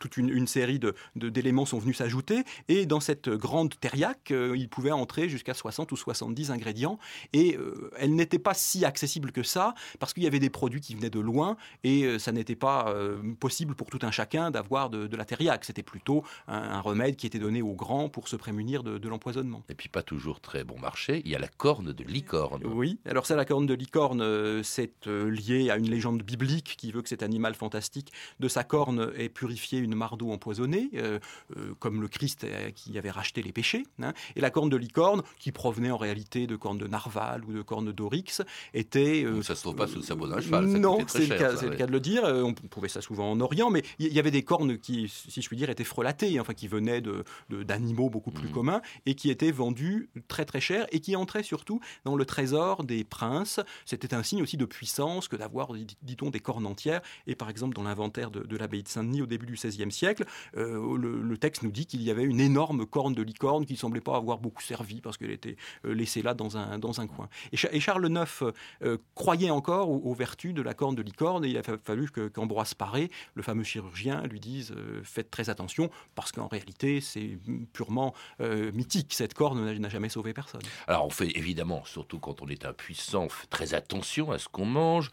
toute 0.00 0.16
une, 0.16 0.46
série 0.46 0.80
d'éléments 1.14 1.62
de, 1.62 1.68
sont 1.68 1.78
venus 1.78 1.98
s'ajouter. 1.98 2.44
Et 2.68 2.86
dans 2.86 3.00
cette 3.00 3.28
grande 3.28 3.78
terriaque, 3.78 4.32
il 4.32 4.68
pouvait 4.68 4.90
entrer 4.90 5.28
jusqu'à 5.28 5.54
60 5.54 5.92
ou 5.92 5.96
70 5.96 6.50
ingrédients. 6.50 6.98
Et 7.32 7.58
elle 7.98 8.14
n'était 8.14 8.38
pas 8.38 8.54
si 8.54 8.84
accessible 8.84 9.32
que 9.32 9.42
ça, 9.42 9.74
parce 9.98 10.12
qu'il 10.12 10.22
y 10.22 10.26
avait 10.26 10.38
des 10.38 10.50
produits 10.50 10.80
qui 10.80 10.94
venaient 10.94 11.10
de 11.10 11.20
loin, 11.20 11.56
et 11.82 12.18
ça 12.18 12.32
n'était 12.32 12.56
pas 12.56 12.94
possible 13.40 13.74
pour 13.74 13.88
tout 13.88 13.98
un 14.02 14.10
chacun 14.10 14.50
d'avoir 14.50 14.90
de, 14.90 15.16
la 15.16 15.24
terriaque. 15.24 15.64
C'était 15.64 15.82
plutôt 15.82 16.24
un, 16.48 16.80
remède 16.80 17.16
qui 17.16 17.26
était 17.26 17.38
donné 17.38 17.62
aux 17.62 17.74
grands 17.74 18.08
pour 18.08 18.28
se 18.28 18.36
prémunir 18.36 18.82
de, 18.82 19.08
l'empoisonnement. 19.08 19.62
Et 19.68 19.74
puis 19.74 19.88
pas 19.88 20.02
toujours 20.02 20.40
très 20.40 20.64
bon 20.64 20.78
marché, 20.78 21.22
il 21.24 21.30
y 21.30 21.34
a 21.34 21.38
la 21.38 21.48
corne 21.48 21.92
de 21.92 22.04
licorne. 22.04 22.62
Oui, 22.64 22.98
alors 23.06 23.26
ça, 23.26 23.36
la 23.36 23.44
corne 23.44 23.66
de 23.66 23.74
licorne, 23.74 24.62
c'est 24.62 25.06
lié 25.06 25.70
à 25.70 25.76
une 25.76 25.90
légende 25.90 26.22
biblique 26.22 26.74
qui 26.78 26.92
veut 26.92 27.02
que 27.02 27.08
cet 27.08 27.22
animal 27.22 27.54
fantastique 27.54 28.12
de 28.40 28.48
sa 28.48 28.64
corne 28.64 29.03
ait 29.16 29.28
purifié 29.28 29.78
une 29.78 29.94
mare 29.94 30.16
d'eau 30.16 30.30
empoisonnée, 30.30 30.90
euh, 30.94 31.18
euh, 31.56 31.74
comme 31.78 32.00
le 32.00 32.08
Christ 32.08 32.46
qui 32.74 32.96
avait 32.98 33.10
racheté 33.10 33.42
les 33.42 33.52
péchés. 33.52 33.84
Hein. 34.02 34.12
Et 34.36 34.40
la 34.40 34.50
corne 34.50 34.68
de 34.68 34.76
licorne, 34.76 35.22
qui 35.38 35.52
provenait 35.52 35.90
en 35.90 35.96
réalité 35.96 36.46
de 36.46 36.56
corne 36.56 36.78
de 36.78 36.86
narval 36.86 37.44
ou 37.44 37.52
de 37.52 37.62
corne 37.62 37.92
d'oryx, 37.92 38.42
était... 38.72 39.24
Euh, 39.24 39.42
ça 39.42 39.54
se 39.54 39.62
trouve 39.62 39.76
pas 39.76 39.86
sous 39.86 39.96
le 39.96 40.02
sabot 40.02 40.26
d'un 40.26 40.40
cheval. 40.40 40.66
non, 40.66 40.98
c'est 41.06 41.26
le, 41.26 41.70
le, 41.70 41.76
cas 41.76 41.86
de 41.86 41.92
le 41.92 42.00
dire. 42.00 42.24
On 42.24 42.52
pouvait 42.52 42.88
ça 42.88 43.00
souvent 43.00 43.30
en 43.30 43.40
Orient, 43.40 43.70
mais 43.70 43.82
il 43.98 44.12
y, 44.12 44.18
avait 44.18 44.30
des 44.30 44.42
cornes 44.42 44.78
qui, 44.78 45.08
si 45.08 45.42
je 45.42 45.48
puis 45.48 45.56
dire, 45.56 45.70
étaient 45.70 45.84
frelatées, 45.84 46.40
enfin 46.40 46.54
qui 46.54 46.68
venaient 46.68 47.02
d'animaux 47.50 48.06
de, 48.06 48.12
beaucoup 48.12 48.30
plus 48.30 48.48
mmh. 48.48 48.52
communs 48.52 48.82
et 49.06 49.14
qui 49.14 49.30
étaient 49.30 49.52
vendues 49.52 50.08
très 50.28 50.44
très 50.44 50.60
cher 50.60 50.86
et 50.92 51.00
qui 51.00 51.16
entraient 51.16 51.42
surtout 51.42 51.80
dans 52.04 52.16
le 52.16 52.24
trésor 52.24 52.84
des 52.84 53.04
princes. 53.04 53.60
C'était 53.84 54.14
un 54.14 54.22
signe 54.22 54.42
aussi 54.42 54.56
de 54.56 54.64
puissance 54.64 55.28
que 55.28 55.36
d'avoir, 55.36 55.72
dit-on, 56.02 56.30
des 56.30 56.40
cornes 56.40 56.66
entières. 56.66 57.00
Et 57.26 57.34
par 57.34 57.50
exemple, 57.50 57.74
dans 57.74 57.82
l'inventaire 57.82 58.30
de, 58.30 58.56
l'abbaye 58.56 58.82
de 58.82 58.88
Saint-Denis 58.94 59.22
au 59.22 59.26
début 59.26 59.46
du 59.46 59.54
XVIe 59.54 59.90
siècle, 59.90 60.24
euh, 60.56 60.96
le, 60.96 61.36
texte 61.36 61.62
nous 61.62 61.72
dit 61.72 61.84
qu'il 61.84 62.02
y 62.02 62.10
avait 62.10 62.22
une 62.22 62.40
énorme 62.40 62.86
corne 62.86 63.12
de 63.12 63.22
licorne 63.22 63.66
qui 63.66 63.76
semblait 63.76 64.00
pas 64.00 64.16
avoir 64.16 64.38
beaucoup 64.38 64.62
servi 64.62 65.00
parce 65.00 65.18
qu'elle 65.18 65.32
était 65.32 65.56
euh, 65.84 65.92
laissée 65.92 66.22
là 66.22 66.32
dans 66.32 66.56
un, 66.56 66.78
dans 66.78 67.00
un 67.00 67.06
coin. 67.06 67.28
Et, 67.52 67.80
Charles 67.80 68.08
IX 68.08 68.52
euh, 68.82 68.98
croyait 69.14 69.50
encore 69.50 69.90
aux, 69.90 70.14
vertus 70.14 70.54
de 70.54 70.62
la 70.62 70.74
corne 70.74 70.94
de 70.94 71.02
licorne 71.02 71.44
et 71.44 71.48
il 71.48 71.58
a 71.58 71.62
fallu 71.62 72.08
qu'Ambroise 72.08 72.74
Paré, 72.74 73.10
le 73.34 73.42
fameux 73.42 73.64
chirurgien, 73.64 74.22
lui 74.22 74.38
dise 74.38 74.72
faites 75.02 75.30
très 75.30 75.50
attention 75.50 75.90
parce 76.14 76.30
qu'en 76.30 76.46
réalité 76.46 77.00
c'est 77.00 77.36
purement 77.72 78.14
mythique. 78.40 79.12
Cette 79.12 79.34
corne 79.34 79.76
n'a 79.78 79.88
jamais 79.88 80.08
sauvé 80.08 80.32
personne. 80.32 80.62
Alors 80.86 81.04
on 81.06 81.10
fait 81.10 81.36
évidemment, 81.36 81.84
surtout 81.84 82.20
quand 82.20 82.42
on 82.42 82.48
est 82.48 82.64
impuissant, 82.64 83.26
très 83.50 83.74
attention 83.74 84.30
à 84.30 84.38
ce 84.38 84.48
qu'on 84.48 84.66
mange. 84.66 85.10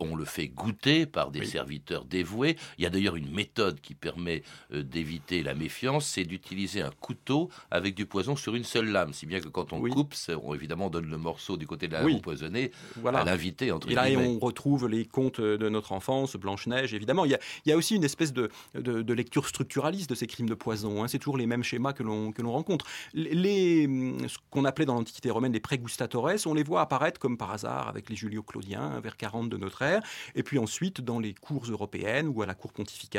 on 0.00 0.16
le 0.16 0.24
fait 0.24 0.48
goûter 0.48 1.06
par 1.06 1.30
des 1.30 1.44
serviteurs 1.44 2.04
dévoués. 2.04 2.56
Il 2.78 2.84
y 2.84 2.86
a 2.86 2.90
d'ailleurs 2.90 3.16
une 3.20 3.32
méthode 3.32 3.80
qui 3.80 3.94
permet 3.94 4.42
euh, 4.72 4.82
d'éviter 4.82 5.42
la 5.42 5.54
méfiance, 5.54 6.06
c'est 6.06 6.24
d'utiliser 6.24 6.82
un 6.82 6.90
couteau 7.00 7.50
avec 7.70 7.94
du 7.94 8.06
poison 8.06 8.36
sur 8.36 8.54
une 8.54 8.64
seule 8.64 8.88
lame. 8.88 9.12
Si 9.12 9.26
bien 9.26 9.40
que 9.40 9.48
quand 9.48 9.72
on 9.72 9.80
coupe, 9.80 10.14
on, 10.42 10.54
évidemment 10.54 10.90
donne 10.90 11.10
le 11.10 11.18
morceau 11.18 11.56
du 11.56 11.66
côté 11.66 11.88
de 11.88 11.92
la 11.92 12.02
lame 12.02 12.14
empoisonnée 12.16 12.70
à 13.04 13.24
l'invité. 13.24 13.72
Et 13.88 13.94
là, 13.94 14.06
on 14.18 14.38
retrouve 14.38 14.88
les 14.88 15.04
contes 15.04 15.40
de 15.40 15.68
notre 15.68 15.92
enfance, 15.92 16.36
Blanche-Neige, 16.36 16.94
évidemment. 16.94 17.24
Il 17.24 17.38
y, 17.66 17.72
a, 17.72 17.76
aussi 17.76 17.96
une 17.96 18.04
espèce 18.04 18.32
de, 18.32 18.50
de, 18.74 19.14
lecture 19.14 19.46
structuraliste 19.46 20.10
de 20.10 20.14
ces 20.14 20.26
crimes 20.26 20.48
de 20.48 20.54
poison. 20.54 21.02
Hein. 21.02 21.08
C'est 21.08 21.18
toujours 21.18 21.36
les 21.36 21.46
mêmes 21.46 21.64
schémas 21.64 21.92
que 21.92 22.02
l'on 22.02 22.32
rencontre. 22.52 22.86
Les, 23.14 23.84
ce 24.28 24.38
qu'on 24.50 24.64
appelait 24.64 24.86
dans 24.86 24.94
l'Antiquité 24.94 25.30
romaine 25.30 25.52
les 25.52 25.60
pregustatores, 25.60 26.30
on 26.46 26.54
les 26.54 26.62
voit 26.62 26.82
apparaître 26.82 27.18
comme 27.18 27.36
par 27.36 27.50
hasard 27.50 27.88
avec 27.88 28.08
les 28.08 28.16
Julio-Claudiens 28.16 29.00
vers 29.00 29.16
40 29.16 29.48
de 29.48 29.56
notre 29.56 29.82
ère. 29.82 30.02
Et 30.34 30.42
puis 30.42 30.58
ensuite, 30.58 31.00
dans 31.00 31.18
les 31.18 31.34
cours 31.34 31.64
européennes 31.68 32.28
ou 32.28 32.42
à 32.42 32.46
la 32.46 32.54
cour 32.54 32.72
pontificale, 32.72 33.09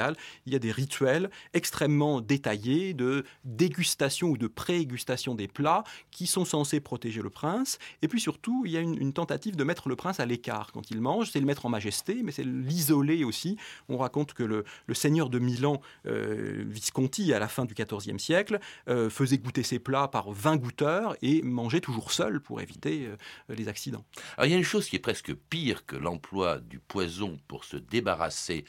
il 0.46 0.54
y 0.54 0.56
a 0.56 0.60
des 0.60 0.72
rituels 0.72 1.30
extrêmement 1.54 2.22
détaillés 2.22 2.94
de 2.94 3.26
dégustation 3.44 4.30
ou 4.30 4.38
de 4.38 4.48
pré-dégustation 4.48 5.36
des 5.36 5.48
plats 5.48 5.84
qui 6.12 6.28
sont 6.28 6.46
censés 6.46 6.80
protéger 6.80 7.22
le 7.22 7.30
prince. 7.30 7.78
Et 8.02 8.08
puis 8.08 8.22
surtout, 8.22 8.64
il 8.66 8.72
y 8.72 8.78
a 8.78 8.82
une, 8.82 9.12
tentative 9.14 9.56
de 9.56 9.64
mettre 9.64 9.90
le 9.90 9.96
prince 9.96 10.20
à 10.20 10.26
l'écart 10.26 10.72
quand 10.72 10.90
il 10.92 11.02
mange. 11.02 11.32
C'est 11.32 11.40
le 11.40 11.46
mettre 11.46 11.66
en 11.66 11.70
majesté, 11.70 12.22
mais 12.24 12.32
c'est 12.32 12.46
l'isoler 12.46 13.24
aussi. 13.24 13.58
On 13.90 13.98
raconte 13.98 14.34
que 14.34 14.44
le, 14.44 14.64
seigneur 14.94 15.30
de 15.30 15.40
Milan, 15.40 15.82
euh, 16.06 16.64
Visconti, 16.68 17.34
à 17.34 17.40
la 17.40 17.48
fin 17.48 17.66
du 17.66 17.74
XIVe 17.74 18.20
siècle, 18.20 18.60
euh, 18.88 19.10
faisait 19.10 19.38
goûter 19.38 19.64
ses 19.64 19.80
plats 19.80 20.08
par 20.08 20.32
20 20.32 20.58
goûteurs 20.58 21.16
et 21.22 21.42
mangeait 21.42 21.82
toujours 21.82 22.12
seul 22.12 22.40
pour 22.40 22.62
éviter 22.62 23.08
euh, 23.08 23.16
les 23.50 23.68
accidents. 23.68 24.06
Alors 24.38 24.48
il 24.48 24.52
y 24.52 24.56
a 24.56 24.58
une 24.58 24.64
chose 24.64 24.88
qui 24.88 24.96
est 24.96 25.00
presque 25.00 25.34
pire 25.34 25.86
que 25.86 25.96
l'emploi 25.96 26.60
du 26.60 26.80
poison 26.80 27.40
pour 27.48 27.64
se 27.64 27.78
débarrasser 27.78 28.66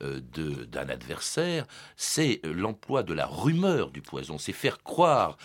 d'un 0.00 0.88
adversaire, 0.88 1.66
c'est 1.96 2.40
euh, 2.44 2.52
l'emploi 2.52 3.02
de 3.02 3.14
la 3.14 3.26
rumeur 3.26 3.90
du 3.90 4.02
poison. 4.02 4.36
C'est 4.36 4.52
faire 4.52 4.82
croire 4.82 5.38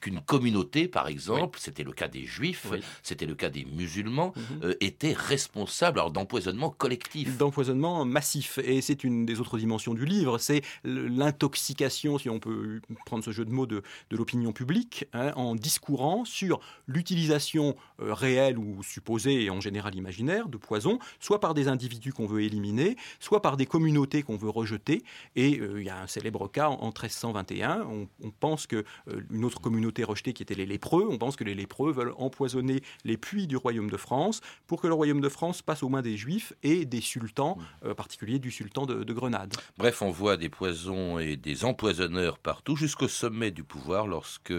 qu'une 0.00 0.20
communauté, 0.20 0.86
par 0.86 1.08
exemple, 1.08 1.58
c'était 1.60 1.82
le 1.82 1.92
cas 1.92 2.06
des 2.06 2.24
juifs, 2.24 2.66
c'était 3.02 3.26
le 3.26 3.34
cas 3.34 3.48
des 3.48 3.64
musulmans, 3.64 4.32
mhm. 4.36 4.60
euh, 4.62 4.74
était 4.80 5.12
responsable 5.12 6.00
d'empoisonnement 6.12 6.70
collectif. 6.70 7.36
D'empoisonnement 7.36 8.04
massif. 8.04 8.58
Et 8.62 8.80
c'est 8.80 9.02
une 9.02 9.26
des 9.26 9.40
autres 9.40 9.58
dimensions 9.58 9.94
du 9.94 10.04
livre, 10.04 10.38
c'est 10.38 10.62
l'intoxication, 10.84 12.18
si 12.18 12.30
on 12.30 12.38
peut 12.38 12.80
prendre 13.06 13.24
ce 13.24 13.32
jeu 13.32 13.44
de 13.44 13.50
mots, 13.50 13.66
de, 13.66 13.82
l'opinion 14.10 14.52
publique, 14.52 15.06
hein, 15.12 15.32
en 15.34 15.54
discourant 15.54 16.24
sur 16.24 16.60
l'utilisation 16.86 17.76
réelle 17.98 18.58
ou 18.58 18.82
supposée, 18.82 19.44
et 19.44 19.50
en 19.50 19.60
général 19.60 19.94
imaginaire, 19.94 20.48
de 20.48 20.56
poison, 20.56 20.98
soit 21.20 21.40
par 21.40 21.54
des 21.54 21.68
individus 21.68 22.12
qu'on 22.12 22.26
veut 22.26 22.42
éliminer, 22.42 22.96
soit 23.20 23.42
par 23.42 23.47
par 23.48 23.56
des 23.56 23.64
communautés 23.64 24.22
qu'on 24.22 24.36
veut 24.36 24.50
rejeter. 24.50 25.02
Et 25.34 25.58
euh, 25.58 25.80
il 25.80 25.86
y 25.86 25.88
a 25.88 25.98
un 25.98 26.06
célèbre 26.06 26.48
cas 26.48 26.68
en, 26.68 26.88
1321. 26.88 27.86
On, 28.22 28.30
pense 28.30 28.66
que 28.66 28.84
euh, 29.08 29.22
une 29.30 29.42
autre 29.42 29.58
communauté 29.58 30.04
rejetée 30.04 30.34
qui 30.34 30.42
était 30.42 30.54
les 30.54 30.66
lépreux, 30.66 31.08
on 31.10 31.16
pense 31.16 31.34
que 31.34 31.44
les 31.44 31.54
lépreux 31.54 31.90
veulent 31.90 32.12
empoisonner 32.18 32.82
les 33.06 33.16
puits 33.16 33.46
du 33.46 33.56
royaume 33.56 33.88
de 33.88 33.96
France 33.96 34.42
pour 34.66 34.82
que 34.82 34.86
le 34.86 34.92
royaume 34.92 35.22
de 35.22 35.30
France 35.30 35.62
passe 35.62 35.82
aux 35.82 35.88
mains 35.88 36.02
des 36.02 36.18
juifs 36.18 36.52
et 36.62 36.84
des 36.84 37.00
sultans, 37.00 37.56
mmh. 37.56 37.86
euh, 37.86 37.92
en 37.92 37.94
particulier 37.94 38.38
du 38.38 38.50
sultan 38.50 38.84
de, 38.84 39.02
de, 39.02 39.12
Grenade. 39.14 39.54
Bref, 39.78 40.02
on 40.02 40.10
voit 40.10 40.36
des 40.36 40.50
poisons 40.50 41.18
et 41.18 41.38
des 41.38 41.64
empoisonneurs 41.64 42.38
partout, 42.38 42.76
jusqu'au 42.76 43.08
sommet 43.08 43.50
du 43.50 43.64
pouvoir, 43.64 44.06
lorsque 44.06 44.52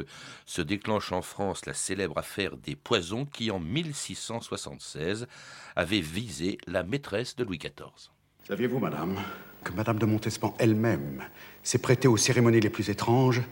se 0.47 0.63
déclenche 0.63 1.11
en 1.11 1.21
France 1.21 1.67
la 1.67 1.75
célèbre 1.75 2.17
affaire 2.17 2.57
des 2.57 2.75
poisons 2.75 3.27
qui, 3.27 3.51
en 3.51 3.59
1676, 3.59 5.27
avait 5.75 6.01
visé 6.01 6.57
la 6.65 6.81
maîtresse 6.81 7.35
de 7.35 7.43
Louis 7.43 7.59
XIV. 7.59 8.09
Saviez-vous, 8.49 8.79
madame, 8.79 9.15
que 9.63 9.71
madame 9.73 9.99
de 9.99 10.07
Montespan 10.07 10.55
elle-même 10.57 11.21
s'est 11.61 11.77
prêtée 11.77 12.07
aux 12.07 12.17
cérémonies 12.17 12.59
les 12.59 12.71
plus 12.71 12.89
étranges 12.89 13.43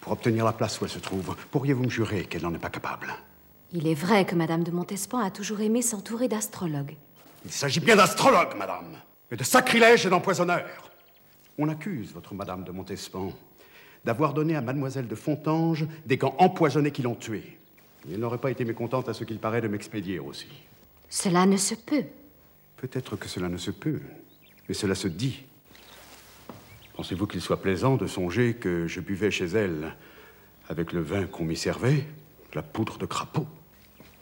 pour 0.00 0.10
obtenir 0.10 0.44
la 0.44 0.52
place 0.52 0.80
où 0.80 0.84
elle 0.84 0.90
se 0.90 0.98
trouve 0.98 1.36
Pourriez-vous 1.52 1.84
me 1.84 1.88
jurer 1.88 2.24
qu'elle 2.24 2.42
n'en 2.42 2.52
est 2.52 2.58
pas 2.58 2.68
capable? 2.68 3.14
Il 3.72 3.86
est 3.86 3.94
vrai 3.94 4.24
que 4.24 4.34
madame 4.34 4.64
de 4.64 4.72
Montespan 4.72 5.20
a 5.20 5.30
toujours 5.30 5.60
aimé 5.60 5.80
s'entourer 5.80 6.26
d'astrologues. 6.26 6.96
Il 7.44 7.52
s'agit 7.52 7.78
bien 7.78 7.94
d'astrologues, 7.94 8.56
madame, 8.58 8.96
mais 9.30 9.36
de 9.36 9.44
sacrilèges 9.44 10.06
et 10.06 10.10
d'empoisonneurs. 10.10 10.90
On 11.56 11.68
accuse 11.68 12.12
votre 12.12 12.34
madame 12.34 12.64
de 12.64 12.72
Montespan 12.72 13.32
d'avoir 14.04 14.34
donné 14.34 14.56
à 14.56 14.60
mademoiselle 14.60 15.06
de 15.06 15.14
Fontange 15.14 15.86
des 16.04 16.16
gants 16.16 16.34
empoisonnés 16.38 16.90
qui 16.90 17.02
l'ont 17.02 17.14
tuée. 17.14 17.60
Elle 18.12 18.18
n'aurait 18.18 18.38
pas 18.38 18.50
été 18.50 18.64
mécontente 18.64 19.08
à 19.08 19.14
ce 19.14 19.22
qu'il 19.22 19.38
paraît 19.38 19.60
de 19.60 19.68
m'expédier 19.68 20.18
aussi. 20.18 20.48
Cela 21.08 21.46
ne 21.46 21.56
se 21.56 21.76
peut. 21.76 22.06
Peut-être 22.76 23.16
que 23.16 23.28
cela 23.28 23.48
ne 23.48 23.56
se 23.56 23.70
peut, 23.70 24.00
mais 24.68 24.74
cela 24.74 24.94
se 24.94 25.08
dit. 25.08 25.44
Pensez-vous 26.94 27.26
qu'il 27.26 27.40
soit 27.40 27.60
plaisant 27.60 27.96
de 27.96 28.06
songer 28.06 28.54
que 28.54 28.86
je 28.86 29.00
buvais 29.00 29.30
chez 29.30 29.46
elle, 29.46 29.94
avec 30.68 30.92
le 30.92 31.00
vin 31.00 31.26
qu'on 31.26 31.44
m'y 31.44 31.56
servait, 31.56 32.04
de 32.52 32.56
la 32.56 32.62
poudre 32.62 32.98
de 32.98 33.06
crapaud, 33.06 33.46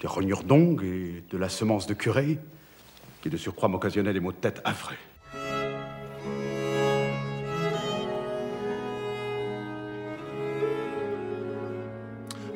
des 0.00 0.06
rognures 0.06 0.42
d'ongles 0.42 0.84
et 0.84 1.24
de 1.30 1.38
la 1.38 1.48
semence 1.48 1.86
de 1.86 1.94
curé, 1.94 2.38
qui 3.22 3.30
de 3.30 3.36
surcroît 3.36 3.68
m'occasionnait 3.68 4.12
des 4.12 4.20
maux 4.20 4.32
de 4.32 4.36
tête 4.36 4.60
affreux 4.64 4.96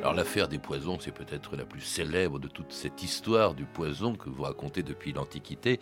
Alors 0.09 0.17
l'affaire 0.17 0.47
des 0.47 0.57
poisons, 0.57 0.97
c'est 0.99 1.11
peut-être 1.11 1.55
la 1.55 1.65
plus 1.65 1.81
célèbre 1.81 2.39
de 2.39 2.47
toute 2.47 2.71
cette 2.73 3.03
histoire 3.03 3.53
du 3.53 3.65
poison 3.65 4.15
que 4.15 4.27
vous 4.27 4.41
racontez 4.41 4.81
depuis 4.81 5.13
l'Antiquité, 5.13 5.79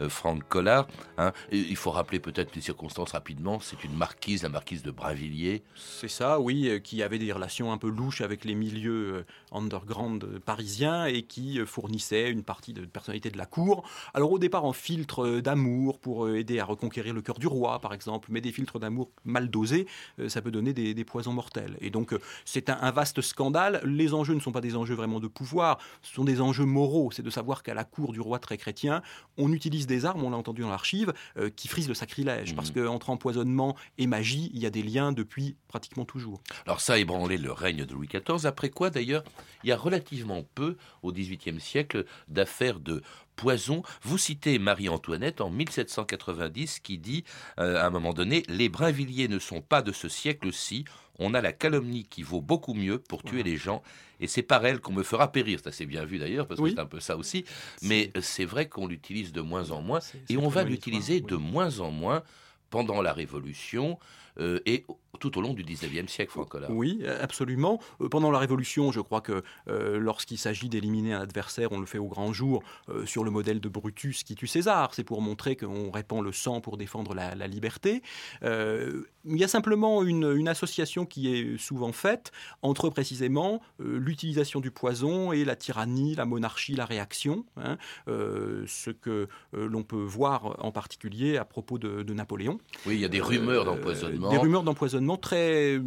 euh, 0.00 0.10
Franck 0.10 0.46
Collard. 0.50 0.86
Hein. 1.16 1.32
il 1.50 1.76
faut 1.76 1.90
rappeler 1.90 2.20
peut-être 2.20 2.54
les 2.54 2.60
circonstances 2.60 3.12
rapidement. 3.12 3.58
C'est 3.58 3.82
une 3.82 3.94
marquise, 3.94 4.42
la 4.42 4.50
marquise 4.50 4.82
de 4.82 4.90
Brinvilliers. 4.90 5.62
C'est 5.76 6.08
ça, 6.08 6.40
oui, 6.40 6.68
euh, 6.68 6.78
qui 6.78 7.02
avait 7.02 7.18
des 7.18 7.32
relations 7.32 7.72
un 7.72 7.78
peu 7.78 7.88
louches 7.88 8.20
avec 8.20 8.44
les 8.44 8.54
milieux 8.54 9.14
euh, 9.14 9.24
underground 9.50 10.40
parisiens 10.40 11.06
et 11.06 11.22
qui 11.22 11.58
fournissait 11.64 12.30
une 12.30 12.42
partie 12.42 12.74
de 12.74 12.84
personnalité 12.84 13.30
de 13.30 13.38
la 13.38 13.46
cour. 13.46 13.88
Alors 14.12 14.30
au 14.30 14.38
départ 14.38 14.66
en 14.66 14.74
filtre 14.74 15.40
d'amour 15.40 16.00
pour 16.00 16.28
aider 16.28 16.58
à 16.58 16.66
reconquérir 16.66 17.14
le 17.14 17.22
cœur 17.22 17.38
du 17.38 17.46
roi, 17.46 17.78
par 17.80 17.94
exemple, 17.94 18.28
mais 18.30 18.42
des 18.42 18.52
filtres 18.52 18.78
d'amour 18.78 19.10
mal 19.24 19.48
dosés, 19.48 19.86
ça 20.28 20.42
peut 20.42 20.50
donner 20.50 20.74
des, 20.74 21.04
poisons 21.04 21.32
mortels. 21.32 21.78
Et 21.80 21.88
donc 21.88 22.14
c'est 22.44 22.68
un 22.68 22.90
vaste 22.90 23.22
scandale 23.22 23.69
les 23.84 24.14
enjeux 24.14 24.34
ne 24.34 24.40
sont 24.40 24.52
pas 24.52 24.60
des 24.60 24.76
enjeux 24.76 24.94
vraiment 24.94 25.20
de 25.20 25.28
pouvoir, 25.28 25.78
ce 26.02 26.14
sont 26.14 26.24
des 26.24 26.40
enjeux 26.40 26.64
moraux. 26.64 27.10
C'est 27.12 27.22
de 27.22 27.30
savoir 27.30 27.62
qu'à 27.62 27.74
la 27.74 27.84
cour 27.84 28.12
du 28.12 28.20
roi 28.20 28.38
très 28.38 28.56
chrétien, 28.56 29.02
on 29.36 29.52
utilise 29.52 29.86
des 29.86 30.04
armes, 30.04 30.22
on 30.22 30.30
l'a 30.30 30.36
entendu 30.36 30.62
dans 30.62 30.70
l'archive, 30.70 31.12
euh, 31.36 31.50
qui 31.50 31.68
frisent 31.68 31.88
le 31.88 31.94
sacrilège. 31.94 32.54
Parce 32.54 32.74
mhm. 32.74 32.86
qu'entre 32.86 33.10
empoisonnement 33.10 33.76
et 33.98 34.06
magie, 34.06 34.50
il 34.54 34.60
y 34.60 34.66
a 34.66 34.70
des 34.70 34.82
liens 34.82 35.12
depuis 35.12 35.56
pratiquement 35.68 36.04
toujours. 36.04 36.40
Alors 36.66 36.80
ça 36.80 36.94
a 36.94 36.98
ébranlé 36.98 37.38
le 37.38 37.52
règne 37.52 37.84
de 37.84 37.94
Louis 37.94 38.08
XIV, 38.08 38.46
après 38.46 38.70
quoi 38.70 38.90
d'ailleurs, 38.90 39.24
il 39.64 39.68
y 39.68 39.72
a 39.72 39.76
relativement 39.76 40.42
peu, 40.54 40.76
au 41.02 41.12
XVIIIe 41.12 41.60
siècle, 41.60 42.04
d'affaires 42.28 42.80
de 42.80 43.02
poison. 43.36 43.82
Vous 44.02 44.18
citez 44.18 44.58
Marie-Antoinette 44.58 45.40
en 45.40 45.50
1790 45.50 46.80
qui 46.80 46.98
dit, 46.98 47.24
euh, 47.58 47.80
à 47.80 47.86
un 47.86 47.90
moment 47.90 48.12
donné, 48.12 48.42
Les 48.48 48.68
Brinvilliers 48.68 49.28
ne 49.28 49.38
sont 49.38 49.62
pas 49.62 49.82
de 49.82 49.92
ce 49.92 50.08
siècle-ci, 50.08 50.84
on 51.20 51.34
a 51.34 51.40
la 51.40 51.52
calomnie 51.52 52.04
qui 52.04 52.22
vaut 52.22 52.40
beaucoup 52.40 52.74
mieux 52.74 52.98
pour 52.98 53.22
tuer 53.22 53.42
les 53.42 53.56
gens, 53.56 53.82
et 54.18 54.26
c'est 54.26 54.42
par 54.42 54.66
elle 54.66 54.80
qu'on 54.80 54.92
me 54.92 55.02
fera 55.02 55.30
périr. 55.30 55.60
C'est 55.62 55.68
assez 55.68 55.86
bien 55.86 56.04
vu 56.04 56.18
d'ailleurs, 56.18 56.46
parce 56.46 56.60
que 56.60 56.68
c'est 56.68 56.80
un 56.80 56.86
peu 56.86 57.00
ça 57.00 57.16
aussi. 57.16 57.44
Mais 57.82 58.10
c'est 58.20 58.44
vrai 58.44 58.68
qu'on 58.68 58.86
l'utilise 58.86 59.32
de 59.32 59.40
moins 59.40 59.70
en 59.70 59.82
moins, 59.82 60.00
et 60.28 60.36
on 60.36 60.48
va 60.48 60.64
l'utiliser 60.64 61.20
de 61.20 61.36
moins 61.36 61.78
en 61.80 61.90
moins 61.90 62.22
pendant 62.70 63.02
la 63.02 63.12
Révolution 63.12 63.98
euh, 64.38 64.60
et 64.64 64.84
tout 65.18 65.36
au 65.38 65.40
long 65.40 65.54
du 65.54 65.64
19e 65.64 66.08
siècle, 66.08 66.30
Franck 66.30 66.56
Oui, 66.68 67.02
absolument. 67.20 67.80
Euh, 68.00 68.08
pendant 68.08 68.30
la 68.30 68.38
Révolution, 68.38 68.92
je 68.92 69.00
crois 69.00 69.20
que 69.20 69.42
euh, 69.68 69.98
lorsqu'il 69.98 70.38
s'agit 70.38 70.68
d'éliminer 70.68 71.12
un 71.12 71.20
adversaire, 71.20 71.72
on 71.72 71.80
le 71.80 71.86
fait 71.86 71.98
au 71.98 72.06
grand 72.06 72.32
jour 72.32 72.62
sur 73.04 73.24
le 73.24 73.30
modèle 73.30 73.60
de 73.60 73.68
Brutus 73.68 74.22
qui 74.22 74.34
tue 74.34 74.46
César. 74.46 74.94
C'est 74.94 75.04
pour 75.04 75.20
montrer 75.20 75.56
qu'on 75.56 75.90
répand 75.90 76.22
le 76.22 76.32
sang 76.32 76.60
pour 76.60 76.76
défendre 76.76 77.14
la, 77.14 77.46
liberté. 77.46 78.02
il 78.42 79.04
y 79.24 79.44
a 79.44 79.48
simplement 79.48 80.02
une, 80.02 80.48
association 80.48 81.06
qui 81.06 81.32
est 81.32 81.58
souvent 81.58 81.92
faite 81.92 82.32
entre 82.62 82.88
précisément 82.88 83.60
l'utilisation 83.78 84.60
du 84.60 84.70
poison 84.70 85.32
et 85.32 85.44
la 85.44 85.56
tyrannie, 85.56 86.14
la 86.14 86.24
monarchie, 86.24 86.74
la 86.74 86.86
réaction. 86.86 87.44
Hein. 87.56 87.76
ce 88.06 88.90
que 88.90 89.28
l'on 89.52 89.82
peut 89.82 90.02
voir 90.02 90.56
en 90.64 90.72
particulier 90.72 91.36
à 91.36 91.44
propos 91.44 91.78
de, 91.78 92.02
de 92.02 92.14
Napoléon. 92.14 92.58
Oui, 92.86 92.94
il 92.94 93.00
y 93.00 93.04
a 93.04 93.08
des 93.08 93.20
rumeurs 93.20 93.64
d'empoisonnement 93.64 94.30
des 94.30 94.36
rumeurs 94.36 94.62
d'empoisonnement 94.62 94.99
très, 95.16 95.80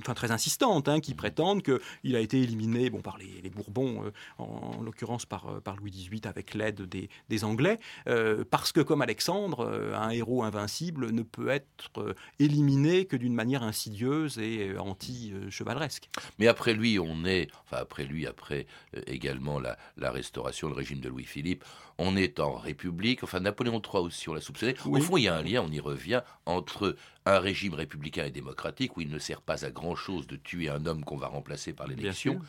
enfin, 0.00 0.14
très 0.14 0.30
insistantes, 0.30 0.88
hein, 0.88 1.00
qui 1.00 1.14
prétendent 1.14 1.62
qu'il 1.62 2.16
a 2.16 2.20
été 2.20 2.40
éliminé 2.40 2.90
bon, 2.90 3.00
par 3.00 3.18
les, 3.18 3.50
Bourbons, 3.50 4.04
euh, 4.04 4.10
en, 4.38 4.82
l'occurrence 4.82 5.26
par, 5.26 5.48
euh, 5.48 5.60
par 5.60 5.76
Louis 5.76 5.90
XVIII, 5.90 6.22
avec 6.24 6.54
l'aide 6.54 6.82
des, 6.82 7.10
des, 7.28 7.44
Anglais, 7.44 7.78
euh, 8.08 8.44
parce 8.48 8.72
que, 8.72 8.80
comme 8.80 9.02
Alexandre, 9.02 9.92
un 9.94 10.10
héros 10.10 10.42
invincible 10.42 11.10
ne 11.10 11.22
peut 11.22 11.48
être 11.48 12.14
éliminé 12.38 13.04
que 13.04 13.16
d'une 13.16 13.34
manière 13.34 13.62
insidieuse 13.62 14.38
et 14.38 14.76
anti-chevaleresque. 14.78 16.08
Mais 16.38 16.46
après 16.46 16.72
lui, 16.72 16.98
on 16.98 17.24
est, 17.24 17.48
enfin 17.64 17.78
après 17.82 18.04
lui, 18.04 18.26
après 18.26 18.66
également 19.06 19.58
la, 19.58 19.76
la 19.96 20.10
restauration, 20.10 20.68
le 20.68 20.74
régime 20.74 21.00
de 21.00 21.08
Louis-Philippe, 21.08 21.64
on 21.98 22.16
est 22.16 22.40
en 22.40 22.54
République, 22.54 23.22
enfin 23.22 23.40
Napoléon 23.40 23.80
III 23.80 24.02
aussi, 24.02 24.28
on 24.28 24.34
l'a 24.34 24.40
soupçonné. 24.40 24.74
Au 24.86 25.00
fond, 25.00 25.16
il 25.16 25.24
y 25.24 25.28
a 25.28 25.36
un 25.36 25.42
lien, 25.42 25.62
on 25.62 25.70
y 25.70 25.80
revient, 25.80 26.22
entre 26.46 26.96
un 27.24 27.38
régime 27.38 27.74
républicain 27.74 28.24
et 28.24 28.30
démocratique 28.30 28.96
où 28.96 29.00
il 29.00 29.10
ne 29.10 29.18
sert 29.18 29.42
pas 29.42 29.64
à 29.64 29.70
grand-chose 29.70 30.26
de 30.26 30.36
tuer 30.36 30.68
un 30.68 30.86
homme 30.86 31.04
qu'on 31.04 31.16
va 31.16 31.28
remplacer 31.28 31.72
par 31.72 31.86
l'élection 31.86 32.40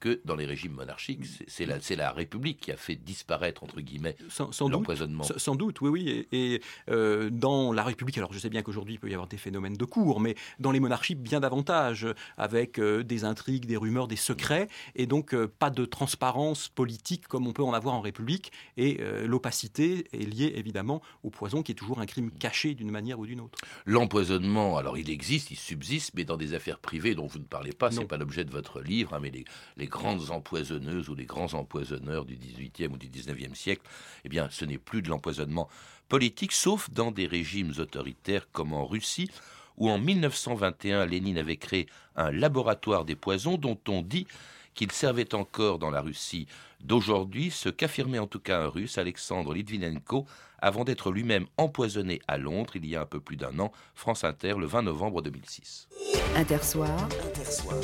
que 0.00 0.20
dans 0.24 0.34
les 0.34 0.46
régimes 0.46 0.72
monarchiques. 0.72 1.24
C'est 1.46 1.66
la, 1.66 1.78
la, 1.96 2.12
République 2.12 2.60
qui 2.60 2.72
a 2.72 2.76
fait 2.76 2.96
disparaître, 2.96 3.62
entre 3.62 3.80
guillemets, 3.80 4.16
l'empoisonnement. 4.60 5.24
Sans, 5.24 5.38
sans, 5.38 5.54
doute, 5.54 5.80
oui, 5.82 5.90
oui. 5.90 6.26
Et, 6.32 6.60
euh, 6.88 7.30
dans 7.30 7.72
la 7.72 7.84
République, 7.84 8.16
alors 8.18 8.32
je 8.32 8.38
sais 8.38 8.48
bien 8.48 8.62
qu'aujourd'hui, 8.62 8.94
il 8.94 8.98
peut 8.98 9.10
y 9.10 9.14
avoir 9.14 9.28
des 9.28 9.36
phénomènes 9.36 9.74
de 9.74 9.84
cours, 9.84 10.20
mais 10.20 10.34
dans 10.58 10.72
les 10.72 10.80
monarchies, 10.80 11.14
bien 11.14 11.40
davantage, 11.40 12.06
avec 12.38 12.78
euh, 12.78 13.04
des 13.04 13.24
intrigues, 13.24 13.66
des 13.66 13.76
rumeurs, 13.76 14.08
des 14.08 14.16
secrets, 14.16 14.68
et 14.96 15.06
donc 15.06 15.34
euh, 15.34 15.46
pas 15.46 15.70
de 15.70 15.84
transparence 15.84 16.68
politique 16.68 17.28
comme 17.28 17.46
on 17.46 17.52
peut 17.52 17.62
en 17.62 17.74
avoir 17.74 17.94
en 17.94 18.00
République. 18.00 18.52
Et 18.76 19.00
l'opacité 19.24 20.06
est 20.12 20.24
liée, 20.24 20.52
évidemment, 20.56 21.02
au 21.22 21.30
poison, 21.30 21.62
qui 21.62 21.72
est 21.72 21.74
toujours 21.74 22.00
un 22.00 22.06
crime 22.06 22.30
caché 22.30 22.74
d'une 22.74 22.90
manière 22.90 23.18
ou 23.18 23.26
d'une 23.26 23.40
autre. 23.40 23.58
L'empoisonnement, 23.84 24.78
alors 24.78 24.96
il 24.96 25.10
existe, 25.10 25.50
il 25.50 25.56
subsiste, 25.56 26.12
mais 26.14 26.24
dans 26.24 26.36
des 26.36 26.54
affaires 26.54 26.78
privées 26.78 27.14
dont 27.14 27.26
vous 27.26 27.38
ne 27.38 27.44
parlez 27.44 27.72
pas, 27.72 27.90
ce 27.90 28.00
n'est 28.00 28.06
pas 28.06 28.16
l'objet 28.16 28.44
de 28.44 28.50
votre 28.50 28.80
livre, 28.80 29.14
hein, 29.14 29.20
mais 29.20 29.30
les, 29.30 29.44
les 29.76 29.86
grandes 29.90 30.30
empoisonneuses 30.30 31.10
ou 31.10 31.14
les 31.14 31.26
grands 31.26 31.52
empoisonneurs 31.52 32.24
du 32.24 32.36
XVIIIe 32.36 32.90
ou 32.90 32.96
du 32.96 33.08
XIXe 33.08 33.58
siècle, 33.58 33.82
eh 34.24 34.30
bien, 34.30 34.48
ce 34.50 34.64
n'est 34.64 34.78
plus 34.78 35.02
de 35.02 35.10
l'empoisonnement 35.10 35.68
politique, 36.08 36.52
sauf 36.52 36.88
dans 36.90 37.10
des 37.10 37.26
régimes 37.26 37.72
autoritaires 37.78 38.50
comme 38.50 38.72
en 38.72 38.86
Russie, 38.86 39.30
où 39.76 39.90
en 39.90 39.98
1921, 39.98 41.06
Lénine 41.06 41.38
avait 41.38 41.56
créé 41.56 41.86
un 42.16 42.30
laboratoire 42.30 43.04
des 43.04 43.16
poisons 43.16 43.58
dont 43.58 43.78
on 43.88 44.00
dit 44.02 44.26
qu'il 44.74 44.92
servait 44.92 45.34
encore 45.34 45.78
dans 45.78 45.90
la 45.90 46.00
Russie 46.00 46.46
d'aujourd'hui, 46.80 47.50
ce 47.50 47.68
qu'affirmait 47.68 48.18
en 48.18 48.26
tout 48.26 48.40
cas 48.40 48.62
un 48.62 48.68
russe, 48.68 48.98
Alexandre 48.98 49.54
Litvinenko, 49.54 50.26
avant 50.62 50.84
d'être 50.84 51.10
lui-même 51.10 51.46
empoisonné 51.56 52.20
à 52.28 52.38
Londres 52.38 52.72
il 52.74 52.86
y 52.86 52.96
a 52.96 53.00
un 53.02 53.06
peu 53.06 53.20
plus 53.20 53.36
d'un 53.36 53.58
an, 53.58 53.72
France 53.94 54.24
Inter, 54.24 54.54
le 54.58 54.66
20 54.66 54.82
novembre 54.82 55.22
2006. 55.22 55.88
Intersoir. 56.36 57.08
Intersoir. 57.26 57.76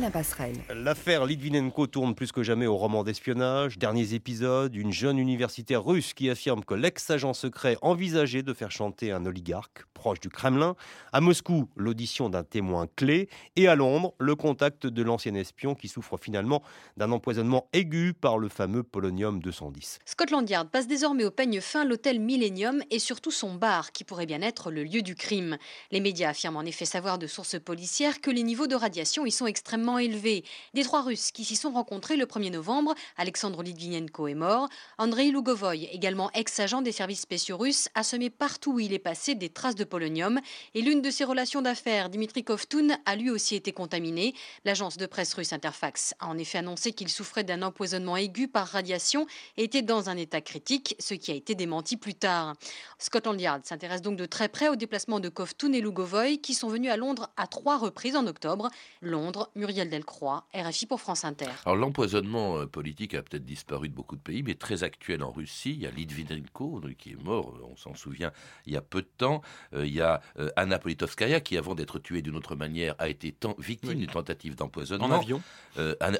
la 0.00 0.10
Passerelle. 0.10 0.56
L'affaire 0.74 1.26
Litvinenko 1.26 1.86
tourne 1.86 2.14
plus 2.14 2.32
que 2.32 2.42
jamais 2.42 2.66
au 2.66 2.76
roman 2.76 3.02
d'espionnage. 3.02 3.78
Derniers 3.78 4.14
épisodes, 4.14 4.74
une 4.74 4.92
jeune 4.92 5.18
universitaire 5.18 5.84
russe 5.84 6.14
qui 6.14 6.30
affirme 6.30 6.64
que 6.64 6.74
l'ex-agent 6.74 7.32
secret 7.34 7.76
envisageait 7.82 8.42
de 8.42 8.52
faire 8.52 8.70
chanter 8.70 9.10
un 9.10 9.24
oligarque 9.26 9.84
proche 9.98 10.20
du 10.20 10.30
Kremlin. 10.30 10.76
À 11.12 11.20
Moscou, 11.20 11.68
l'audition 11.76 12.30
d'un 12.30 12.44
témoin 12.44 12.86
clé. 12.96 13.28
Et 13.56 13.66
à 13.66 13.74
Londres, 13.74 14.14
le 14.18 14.36
contact 14.36 14.86
de 14.86 15.02
l'ancien 15.02 15.34
espion 15.34 15.74
qui 15.74 15.88
souffre 15.88 16.16
finalement 16.16 16.62
d'un 16.96 17.10
empoisonnement 17.10 17.68
aigu 17.72 18.14
par 18.14 18.38
le 18.38 18.48
fameux 18.48 18.84
polonium 18.84 19.40
210. 19.42 19.98
Scotland 20.06 20.48
Yard 20.48 20.70
passe 20.70 20.86
désormais 20.86 21.24
au 21.24 21.32
peigne 21.32 21.60
fin 21.60 21.84
l'hôtel 21.84 22.20
Millennium 22.20 22.80
et 22.90 23.00
surtout 23.00 23.32
son 23.32 23.54
bar, 23.54 23.90
qui 23.90 24.04
pourrait 24.04 24.26
bien 24.26 24.40
être 24.40 24.70
le 24.70 24.84
lieu 24.84 25.02
du 25.02 25.16
crime. 25.16 25.58
Les 25.90 26.00
médias 26.00 26.30
affirment 26.30 26.58
en 26.58 26.64
effet 26.64 26.84
savoir 26.84 27.18
de 27.18 27.26
sources 27.26 27.58
policières 27.58 28.20
que 28.20 28.30
les 28.30 28.44
niveaux 28.44 28.68
de 28.68 28.76
radiation 28.76 29.26
y 29.26 29.32
sont 29.32 29.46
extrêmement 29.46 29.98
élevés. 29.98 30.44
Des 30.74 30.84
trois 30.84 31.02
Russes 31.02 31.32
qui 31.32 31.44
s'y 31.44 31.56
sont 31.56 31.72
rencontrés 31.72 32.16
le 32.16 32.26
1er 32.26 32.52
novembre, 32.52 32.94
Alexandre 33.16 33.64
Litvinenko 33.64 34.28
est 34.28 34.34
mort. 34.34 34.68
Andrei 34.96 35.32
Lugovoy, 35.32 35.88
également 35.92 36.30
ex-agent 36.34 36.82
des 36.82 36.92
services 36.92 37.22
spéciaux 37.22 37.56
russes, 37.56 37.88
a 37.96 38.04
semé 38.04 38.30
partout 38.30 38.74
où 38.74 38.80
il 38.80 38.92
est 38.92 39.00
passé 39.00 39.34
des 39.34 39.48
traces 39.48 39.74
de 39.74 39.87
polonium. 39.88 40.40
Et 40.74 40.82
l'une 40.82 41.02
de 41.02 41.10
ses 41.10 41.24
relations 41.24 41.62
d'affaires, 41.62 42.08
Dimitri 42.08 42.44
Kovtun, 42.44 42.98
a 43.04 43.16
lui 43.16 43.30
aussi 43.30 43.56
été 43.56 43.72
contaminée. 43.72 44.34
L'agence 44.64 44.96
de 44.96 45.06
presse 45.06 45.34
russe 45.34 45.52
Interfax 45.52 46.14
a 46.20 46.28
en 46.28 46.38
effet 46.38 46.58
annoncé 46.58 46.92
qu'il 46.92 47.08
souffrait 47.08 47.44
d'un 47.44 47.62
empoisonnement 47.62 48.16
aigu 48.16 48.48
par 48.48 48.68
radiation 48.68 49.26
et 49.56 49.64
était 49.64 49.82
dans 49.82 50.08
un 50.08 50.16
état 50.16 50.40
critique, 50.40 50.94
ce 50.98 51.14
qui 51.14 51.32
a 51.32 51.34
été 51.34 51.54
démenti 51.54 51.96
plus 51.96 52.14
tard. 52.14 52.54
Scotland 52.98 53.40
Yard 53.40 53.64
s'intéresse 53.64 54.02
donc 54.02 54.16
de 54.16 54.26
très 54.26 54.48
près 54.48 54.68
au 54.68 54.76
déplacement 54.76 55.20
de 55.20 55.28
Kovtun 55.28 55.72
et 55.72 55.80
Lugovoy 55.80 56.38
qui 56.38 56.54
sont 56.54 56.68
venus 56.68 56.90
à 56.90 56.96
Londres 56.96 57.30
à 57.36 57.46
trois 57.46 57.78
reprises 57.78 58.16
en 58.16 58.26
octobre. 58.26 58.70
Londres, 59.02 59.50
Muriel 59.54 59.90
Delcroix, 59.90 60.46
RFI 60.54 60.86
pour 60.86 61.00
France 61.00 61.24
Inter. 61.24 61.50
Alors 61.64 61.76
l'empoisonnement 61.76 62.58
euh, 62.58 62.66
politique 62.66 63.14
a 63.14 63.22
peut-être 63.22 63.44
disparu 63.44 63.88
de 63.88 63.94
beaucoup 63.94 64.16
de 64.16 64.20
pays, 64.20 64.42
mais 64.42 64.54
très 64.54 64.82
actuel 64.82 65.22
en 65.22 65.30
Russie. 65.30 65.72
Il 65.72 65.82
y 65.82 65.86
a 65.86 65.90
Litvinenko 65.90 66.80
qui 66.98 67.12
est 67.12 67.22
mort, 67.22 67.54
on 67.70 67.76
s'en 67.76 67.94
souvient, 67.94 68.32
il 68.66 68.72
y 68.72 68.76
a 68.76 68.82
peu 68.82 69.02
de 69.02 69.08
temps. 69.16 69.42
Euh, 69.78 69.86
il 69.86 69.94
y 69.94 70.00
a 70.00 70.20
euh, 70.38 70.50
Anna 70.56 70.78
Politkovskaya 70.78 71.40
qui, 71.40 71.56
avant 71.56 71.74
d'être 71.74 71.98
tuée 71.98 72.22
d'une 72.22 72.36
autre 72.36 72.56
manière, 72.56 72.94
a 72.98 73.08
été 73.08 73.34
victime 73.58 73.94
d'une 73.94 74.06
tentative 74.10 74.54
d'empoisonnement. 74.54 75.06
En 75.06 75.20
avion. 75.20 75.42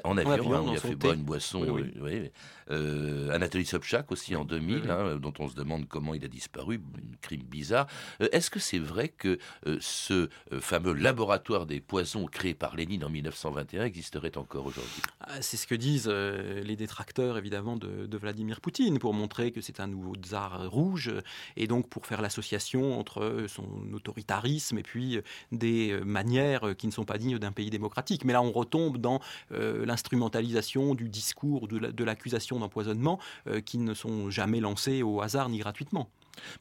En, 0.03 0.17
avion, 0.17 0.53
hein, 0.53 0.63
on 0.65 0.73
a 0.73 0.77
fait 0.77 0.95
boire 0.95 1.13
une 1.13 1.23
boisson. 1.23 1.65
Oui, 1.99 2.31
euh, 2.71 3.29
Anatoly 3.31 3.65
Sobchak 3.65 4.11
aussi 4.11 4.35
en 4.35 4.45
2000, 4.45 4.89
hein, 4.89 5.17
dont 5.17 5.33
on 5.39 5.47
se 5.47 5.55
demande 5.55 5.87
comment 5.87 6.13
il 6.13 6.23
a 6.23 6.27
disparu, 6.27 6.75
un 6.75 7.15
crime 7.21 7.41
bizarre. 7.41 7.87
Euh, 8.21 8.29
est-ce 8.31 8.49
que 8.49 8.59
c'est 8.59 8.79
vrai 8.79 9.09
que 9.09 9.39
euh, 9.65 9.77
ce 9.79 10.29
fameux 10.59 10.93
laboratoire 10.93 11.65
des 11.65 11.79
poisons 11.79 12.25
créé 12.25 12.53
par 12.53 12.75
Lénine 12.75 13.03
en 13.03 13.09
1921 13.09 13.85
existerait 13.85 14.37
encore 14.37 14.65
aujourd'hui? 14.67 15.01
Ah, 15.21 15.41
C'est 15.41 15.57
ce 15.57 15.65
que 15.65 15.75
disent 15.75 16.07
les 16.07 16.75
détracteurs 16.75 17.37
évidemment 17.37 17.75
de, 17.75 18.05
de, 18.05 18.17
Vladimir 18.17 18.61
Poutine 18.61 18.99
pour 18.99 19.13
montrer 19.13 19.51
que 19.51 19.61
c'est 19.61 19.79
un 19.79 19.87
nouveau 19.87 20.15
tsar 20.15 20.69
rouge 20.69 21.11
et 21.55 21.67
donc 21.67 21.89
pour 21.89 22.05
faire 22.05 22.21
l'association 22.21 22.99
entre 22.99 23.45
son 23.49 23.93
autoritarisme 23.93 24.77
et 24.77 24.83
puis 24.83 25.19
des 25.51 25.99
manières 26.05 26.75
qui 26.77 26.87
ne 26.87 26.91
sont 26.91 27.05
pas 27.05 27.17
dignes 27.17 27.37
d'un 27.39 27.51
pays 27.51 27.69
démocratique. 27.69 28.23
Mais 28.25 28.33
là 28.33 28.41
on 28.41 28.51
retombe 28.51 28.97
dans 28.97 29.19
l'instrumentalisation 29.51 30.95
du 30.95 31.09
discours 31.09 31.67
de 31.67 32.03
l'accusation 32.03 32.59
d'empoisonnement 32.59 33.19
euh, 33.47 33.61
qui 33.61 33.77
ne 33.77 33.93
sont 33.93 34.29
jamais 34.29 34.59
lancés 34.59 35.03
au 35.03 35.21
hasard 35.21 35.49
ni 35.49 35.59
gratuitement. 35.59 36.09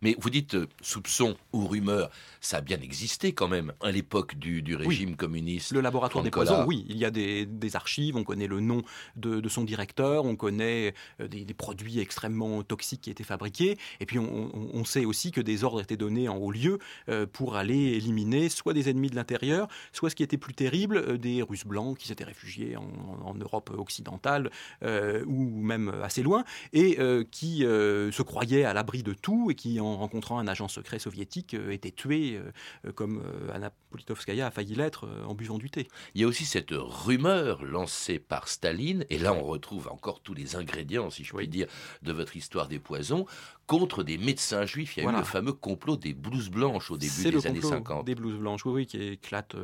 Mais 0.03 0.17
vous 0.19 0.31
dites 0.31 0.55
euh, 0.55 0.67
soupçon 0.81 1.37
ou 1.53 1.67
rumeur, 1.67 2.11
ça 2.41 2.59
a 2.59 2.61
bien 2.61 2.81
existé 2.81 3.33
quand 3.33 3.49
même 3.49 3.73
à 3.81 3.91
l'époque 3.91 4.37
du, 4.37 4.63
régime 4.75 5.17
communiste. 5.17 5.73
Le 5.73 5.81
laboratoire 5.81 6.25
des 6.25 6.31
poisons, 6.31 6.65
oui, 6.67 6.85
il 6.89 6.97
y 6.97 7.05
a 7.05 7.11
des, 7.11 7.47
archives, 7.75 8.17
on 8.17 8.25
connaît 8.25 8.47
le 8.47 8.61
nom 8.61 8.83
de, 9.17 9.47
son 9.49 9.65
directeur, 9.65 10.25
on 10.25 10.37
connaît 10.37 10.95
euh, 11.21 11.29
des, 11.29 11.55
produits 11.55 12.01
extrêmement 12.01 12.63
toxiques 12.63 13.03
qui 13.03 13.11
étaient 13.11 13.25
fabriqués, 13.25 13.79
et 14.01 14.07
puis 14.07 14.19
on, 14.19 14.85
sait 14.85 15.05
aussi 15.05 15.33
que 15.33 15.41
des 15.41 15.65
ordres 15.65 15.83
étaient 15.83 15.99
donnés 15.99 16.29
en 16.29 16.37
haut 16.37 16.53
lieu 16.53 16.79
euh, 17.09 17.27
pour 17.27 17.57
aller 17.57 17.75
éliminer 17.75 18.49
soit 18.49 18.73
des 18.73 18.89
ennemis 18.89 19.11
de 19.11 19.17
l'intérieur, 19.17 19.69
soit 19.93 20.09
ce 20.09 20.15
qui 20.15 20.23
était 20.23 20.39
plus 20.39 20.55
terrible, 20.55 21.19
des 21.19 21.43
Russes 21.43 21.67
blancs 21.67 21.99
qui 21.99 22.09
s'étaient 22.09 22.25
réfugiés 22.25 22.77
en, 22.77 23.35
Europe 23.39 23.71
occidentale 23.77 24.51
ou 24.83 25.63
même 25.63 25.93
assez 26.03 26.23
loin, 26.23 26.45
et 26.73 26.99
qui 27.31 27.61
se 27.61 28.23
croyaient 28.23 28.65
à 28.65 28.73
l'abri 28.73 29.03
de 29.03 29.13
tout 29.13 29.51
et 29.51 29.55
qui, 29.55 29.68
en 29.79 29.97
rencontrant 29.97 30.39
un 30.39 30.49
agent 30.49 30.69
secret 30.69 30.99
soviétique, 30.99 31.55
étaient 31.71 31.91
tués 31.91 32.37
euh, 32.37 32.53
euh, 32.87 32.93
comme 32.93 33.23
euh, 33.25 33.53
Anna 33.53 33.73
Politkovskaya 33.91 34.47
a 34.47 34.51
failli 34.51 34.75
l'être 34.75 35.09
en 35.27 35.35
buvant 35.35 35.59
du 35.59 35.71
thé. 35.71 35.89
Il 36.15 36.21
y 36.21 36.25
a 36.25 36.27
aussi 36.27 36.45
cette 36.45 36.73
rumeur 36.73 37.65
lancée 37.65 38.19
par 38.19 38.49
Staline, 38.49 39.05
et 39.11 39.19
là 39.19 39.33
on 39.33 39.43
retrouve 39.43 39.89
encore 39.89 40.21
tous 40.21 40.35
les 40.35 40.57
ingrédients, 40.57 41.11
si 41.11 41.25
je 41.25 41.35
puis 41.35 41.49
dire, 41.49 41.67
de 42.03 42.13
votre 42.13 42.37
histoire 42.37 42.69
des 42.69 42.79
poisons, 42.79 43.27
contre 43.69 44.03
des 44.03 44.19
médecins 44.19 44.67
juifs. 44.67 44.97
Il 44.97 45.05
y 45.05 45.07
a 45.07 45.11
eu 45.13 45.17
le 45.17 45.23
fameux 45.23 45.53
complot 45.53 45.97
des 45.97 46.15
blouses 46.15 46.51
blanches 46.51 46.91
au 46.91 46.97
début 46.97 47.31
des 47.31 47.47
années 47.47 47.61
50. 47.61 48.05
Des 48.05 48.17
blouses 48.17 48.39
blanches, 48.39 48.67
oui, 48.67 48.87
qui 48.87 49.01
éclate 49.01 49.55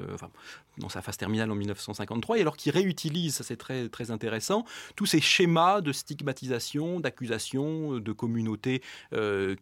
dans 0.79 0.88
sa 0.88 1.03
phase 1.03 1.17
terminale 1.17 1.51
en 1.51 1.55
1953, 1.55 2.38
et 2.38 2.40
alors 2.40 2.57
qui 2.57 2.71
réutilise, 2.71 3.37
ça 3.37 3.45
c'est 3.45 3.57
très, 3.57 3.88
très 3.88 4.11
intéressant, 4.11 4.64
tous 4.97 5.07
ces 5.07 5.21
schémas 5.21 5.81
de 5.81 5.93
stigmatisation, 5.93 7.01
d'accusation 7.01 7.99
de 7.99 8.12
communautés 8.12 8.83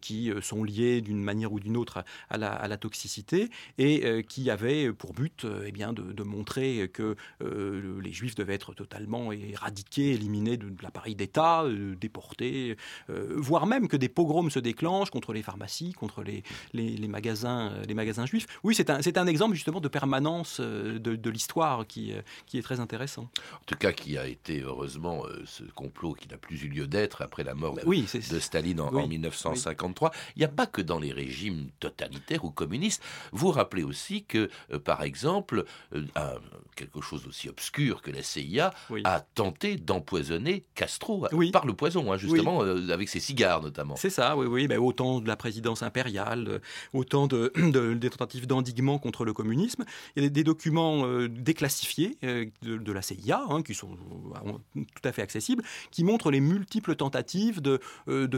qui 0.01 0.31
sont 0.41 0.63
liées 0.63 1.01
d'une 1.01 1.23
manière 1.23 1.53
ou 1.53 1.59
d'une 1.59 1.77
autre 1.77 2.03
à 2.29 2.37
la, 2.37 2.51
à 2.51 2.67
la 2.67 2.77
toxicité 2.77 3.49
et 3.77 4.05
euh, 4.05 4.21
qui 4.21 4.49
avait 4.49 4.91
pour 4.91 5.13
but 5.13 5.45
euh, 5.45 5.65
eh 5.67 5.71
bien, 5.71 5.93
de, 5.93 6.23
montrer 6.23 6.89
que 6.93 7.15
euh, 7.41 8.01
les 8.01 8.11
juifs 8.11 8.35
devaient 8.35 8.53
être 8.53 8.73
totalement 8.73 9.31
éradiqués, 9.31 10.11
éliminés 10.11 10.57
de, 10.57 10.67
l'appareil 10.81 11.15
d'État, 11.15 11.65
déportés, 11.99 12.77
voire 13.09 13.67
même 13.67 13.87
que 13.87 13.97
des 13.97 14.09
pogroms 14.09 14.32
se 14.49 14.59
déclenchent 14.59 15.09
contre 15.09 15.33
les 15.33 15.41
pharmacies, 15.41 15.93
contre 15.93 16.23
les, 16.23 16.43
les, 16.73 17.07
magasins, 17.07 17.71
les 17.87 17.93
magasins 17.93 18.25
juifs. 18.25 18.47
Oui, 18.63 18.75
c'est 18.75 18.89
un, 18.89 18.99
un 19.15 19.27
exemple 19.27 19.55
justement 19.55 19.79
de 19.79 19.87
permanence 19.87 20.59
de, 20.59 21.29
l'histoire 21.29 21.87
qui, 21.87 22.13
qui 22.45 22.57
est 22.57 22.61
très 22.61 22.79
intéressant. 22.79 23.23
En 23.53 23.65
tout 23.65 23.75
cas, 23.75 23.91
qui 23.91 24.17
a 24.17 24.27
été 24.27 24.61
heureusement 24.61 25.23
ce 25.45 25.63
complot 25.63 26.13
qui 26.13 26.27
n'a 26.27 26.37
plus 26.37 26.63
eu 26.63 26.67
lieu 26.67 26.87
d'être 26.87 27.21
après 27.21 27.43
la 27.43 27.55
mort 27.55 27.75
de, 27.75 28.39
Staline 28.39 28.81
en, 28.81 29.07
1953. 29.07 30.11
Il 30.35 30.39
n'y 30.39 30.45
a 30.45 30.49
pas 30.49 30.67
que 30.67 30.81
dans 30.81 30.99
les 30.99 31.11
régimes 31.11 31.69
totalitaires 31.79 32.45
ou 32.45 32.51
communistes 32.51 33.03
vous 33.31 33.51
rappelez 33.51 33.83
aussi 33.83 34.23
que, 34.23 34.49
euh, 34.71 34.79
par 34.79 35.03
exemple, 35.03 35.65
euh, 35.93 36.03
quelque 36.75 37.01
chose 37.01 37.27
aussi 37.27 37.49
obscur 37.49 38.01
que 38.01 38.11
la 38.11 38.23
CIA 38.23 38.73
a 39.03 39.21
tenté 39.21 39.75
d'empoisonner 39.75 40.65
Castro 40.75 41.27
par 41.51 41.65
le 41.65 41.73
poison, 41.73 42.11
hein, 42.11 42.17
justement, 42.17 42.63
euh, 42.63 42.89
avec 42.89 43.09
ses 43.09 43.19
cigares 43.19 43.61
notamment. 43.61 43.95
C'est 43.95 44.09
ça, 44.09 44.22
oui, 44.37 44.47
oui. 44.47 44.67
Ben, 44.67 44.79
autant 44.79 45.19
de 45.19 45.27
la 45.27 45.35
présidence 45.35 45.83
impériale, 45.83 46.61
autant 46.93 47.27
de, 47.27 47.51
des 47.93 48.09
tentatives 48.09 48.47
d'endiguement 48.47 48.99
contre 48.99 49.25
le 49.25 49.33
communisme. 49.33 49.85
Il 50.15 50.23
y 50.23 50.25
a 50.25 50.29
des, 50.29 50.43
documents 50.43 51.05
déclassifiés 51.27 52.17
de, 52.21 52.91
la 52.91 53.01
CIA, 53.01 53.43
hein, 53.49 53.61
qui 53.61 53.73
sont 53.73 53.97
tout 54.75 55.07
à 55.07 55.11
fait 55.11 55.21
accessibles, 55.21 55.63
qui 55.91 56.03
montrent 56.03 56.31
les 56.31 56.41
multiples 56.41 56.95
tentatives 56.95 57.61
de, 57.61 57.79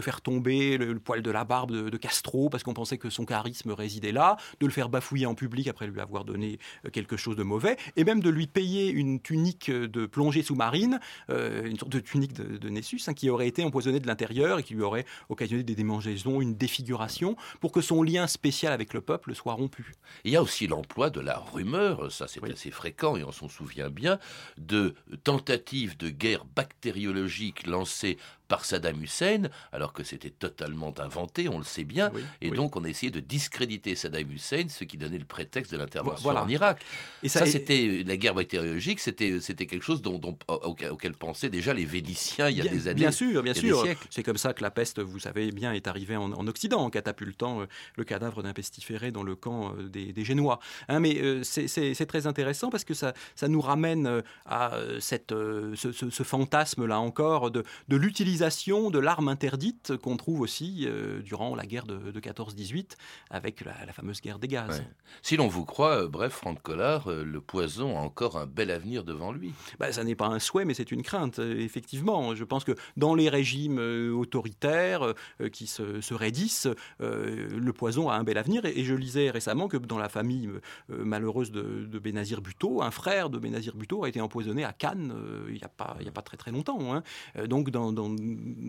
faire 0.00 0.20
tomber 0.20 0.78
le, 0.78 0.98
poil 0.98 1.22
de 1.22 1.30
la 1.30 1.44
barbe 1.44 1.72
de, 1.72 1.96
Castro, 1.96 2.48
parce 2.48 2.62
qu'on 2.62 2.74
pensait 2.74 2.98
que 2.98 3.10
son 3.10 3.24
charisme 3.24 3.72
résidait 3.72 4.12
là 4.12 4.36
de 4.60 4.66
le 4.66 4.72
faire 4.72 4.88
bafouiller 4.88 5.26
en 5.26 5.34
public 5.34 5.68
après 5.68 5.86
lui 5.86 6.00
avoir 6.00 6.24
donné 6.24 6.58
euh, 6.84 6.90
quelque 6.90 7.16
chose 7.16 7.36
de 7.36 7.42
mauvais, 7.42 7.76
et 7.96 8.04
même 8.04 8.20
de 8.20 8.30
lui 8.30 8.46
payer 8.46 8.90
une 8.90 9.20
tunique 9.20 9.70
de 9.70 10.06
plongée 10.06 10.42
sous-marine, 10.42 11.00
euh, 11.30 11.64
une 11.64 11.78
sorte 11.78 11.92
de 11.92 12.00
tunique 12.00 12.32
de, 12.34 12.68
Nessus, 12.68 13.00
hein, 13.06 13.14
qui 13.14 13.30
aurait 13.30 13.48
été 13.48 13.64
empoisonnée 13.64 14.00
de 14.00 14.06
l'intérieur 14.06 14.58
et 14.58 14.62
qui 14.62 14.74
lui 14.74 14.82
aurait 14.82 15.06
occasionné 15.28 15.62
des 15.62 15.74
démangeaisons, 15.76 16.40
une 16.40 16.56
défiguration, 16.56 17.36
pour 17.60 17.70
que 17.70 17.80
son 17.80 18.02
lien 18.02 18.26
spécial 18.26 18.72
avec 18.72 18.92
le 18.94 19.00
peuple 19.00 19.34
soit 19.34 19.54
rompu. 19.54 19.94
Il 20.24 20.32
y 20.32 20.36
a 20.36 20.42
aussi 20.42 20.66
l'emploi 20.66 21.10
de 21.10 21.20
la 21.20 21.38
rumeur, 21.38 22.10
ça 22.10 22.26
c'est 22.26 22.42
assez 22.50 22.70
fréquent 22.70 23.16
et 23.16 23.22
on 23.22 23.32
s'en 23.32 23.48
souvient 23.48 23.90
bien, 23.90 24.18
de 24.58 24.94
tentatives 25.22 25.96
de 25.96 26.08
guerre 26.08 26.44
bactériologique 26.44 27.66
lancées 27.66 28.18
par 28.48 28.64
Saddam 28.64 29.02
Hussein, 29.02 29.48
alors 29.72 29.92
que 29.92 30.04
c'était 30.04 30.30
totalement 30.30 30.94
inventé, 30.98 31.48
on 31.48 31.58
le 31.58 31.64
sait 31.64 31.84
bien, 31.84 32.10
et 32.40 32.50
donc 32.50 32.76
on 32.76 32.84
a 32.84 32.88
essayé 32.88 33.10
de 33.10 33.20
discréditer 33.20 33.94
Saddam 33.94 34.30
Hussein, 34.30 34.66
ce 34.68 34.84
qui 34.84 34.96
donnait 34.96 35.18
le 35.18 35.24
prétexte 35.24 35.72
de 35.72 35.78
l'intervention 35.78 36.30
en 36.30 36.48
Irak. 36.48 36.82
Et 37.22 37.28
ça, 37.28 37.46
c'était 37.46 38.04
la 38.06 38.16
guerre 38.16 38.34
bactériologique, 38.34 39.00
c'était 39.00 39.40
c'était 39.40 39.66
quelque 39.66 39.82
chose 39.82 40.02
dont, 40.02 40.20
auquel, 40.48 41.14
pensaient 41.14 41.48
déjà 41.48 41.74
les 41.74 41.84
Vénitiens 41.84 42.48
il 42.48 42.58
y 42.58 42.60
a 42.60 42.64
des 42.70 42.88
années. 42.88 43.00
Bien 43.00 43.10
sûr, 43.10 43.42
bien 43.42 43.54
sûr. 43.54 43.84
C'est 44.10 44.22
comme 44.22 44.36
ça 44.36 44.52
que 44.52 44.62
la 44.62 44.70
peste, 44.70 45.00
vous 45.00 45.18
savez 45.18 45.50
bien, 45.52 45.72
est 45.72 45.86
arrivée 45.86 46.16
en, 46.16 46.46
Occident, 46.46 46.80
en 46.80 46.90
catapultant 46.90 47.62
euh, 47.62 47.66
le 47.96 48.04
cadavre 48.04 48.42
d'un 48.42 48.52
pestiféré 48.52 49.10
dans 49.10 49.22
le 49.22 49.34
camp 49.34 49.74
euh, 49.76 49.88
des, 49.88 50.24
Génois. 50.24 50.60
Hein, 50.88 51.00
mais 51.00 51.18
euh, 51.18 51.42
c'est 51.42 52.06
très 52.06 52.26
intéressant 52.26 52.70
parce 52.70 52.84
que 52.84 52.94
ça, 52.94 53.14
ça 53.34 53.48
nous 53.48 53.60
ramène 53.60 54.22
à 54.44 54.78
cette, 55.00 55.32
ce, 55.32 56.22
fantasme-là 56.22 56.98
encore 56.98 57.50
de, 57.50 57.64
de 57.88 57.96
l'utilisation 57.96 58.35
de 58.36 58.98
l'arme 58.98 59.28
interdite 59.28 59.96
qu'on 59.96 60.16
trouve 60.16 60.40
aussi 60.40 60.84
euh, 60.86 61.20
durant 61.22 61.54
la 61.54 61.64
guerre 61.64 61.86
de, 61.86 62.20
14-18 62.20 62.92
avec 63.30 63.64
la, 63.64 63.92
fameuse 63.92 64.20
guerre 64.20 64.38
des 64.38 64.48
gaz. 64.48 64.82
Si 65.22 65.36
l'on 65.36 65.48
vous 65.48 65.64
croit, 65.64 66.02
euh, 66.02 66.08
bref, 66.08 66.32
Franck 66.32 66.62
Collard, 66.62 67.08
euh, 67.08 67.24
le 67.24 67.40
poison 67.40 67.96
a 67.96 68.00
encore 68.00 68.36
un 68.36 68.46
bel 68.46 68.70
avenir 68.70 69.04
devant 69.04 69.32
lui. 69.32 69.52
Bah, 69.78 69.92
ça 69.92 70.04
n'est 70.04 70.14
pas 70.14 70.26
un 70.26 70.38
souhait, 70.38 70.64
mais 70.64 70.74
c'est 70.74 70.90
une 70.92 71.02
crainte, 71.02 71.38
effectivement. 71.38 72.34
Je 72.34 72.44
pense 72.44 72.64
que 72.64 72.72
dans 72.96 73.14
les 73.14 73.28
régimes 73.28 73.78
autoritaires 74.14 75.14
qui 75.52 75.66
se, 75.66 76.14
raidissent, 76.14 76.68
le 77.00 77.70
poison 77.72 78.08
a 78.08 78.16
un 78.16 78.24
bel 78.24 78.38
avenir. 78.38 78.64
Et, 78.64 78.84
je 78.84 78.94
lisais 78.94 79.30
récemment 79.30 79.68
que 79.68 79.76
dans 79.76 79.98
la 79.98 80.08
famille 80.08 80.48
malheureuse 80.88 81.50
de, 81.50 81.86
de 81.86 81.98
Benazir 81.98 82.40
Bhutto, 82.40 82.82
un 82.82 82.90
frère 82.90 83.30
de 83.30 83.38
Benazir 83.38 83.74
Bhutto 83.74 84.04
a 84.04 84.08
été 84.08 84.20
empoisonné 84.20 84.64
à 84.64 84.72
Cannes 84.72 85.12
il 85.48 85.54
n'y 85.54 85.64
a, 85.64 85.68
pas, 85.68 85.96
a 86.06 86.10
pas 86.10 86.22
très 86.22 86.36
très 86.36 86.50
longtemps. 86.50 86.94
Hein. 86.94 87.02
Donc 87.46 87.70
dans, 87.70 87.92
dans, 87.92 88.08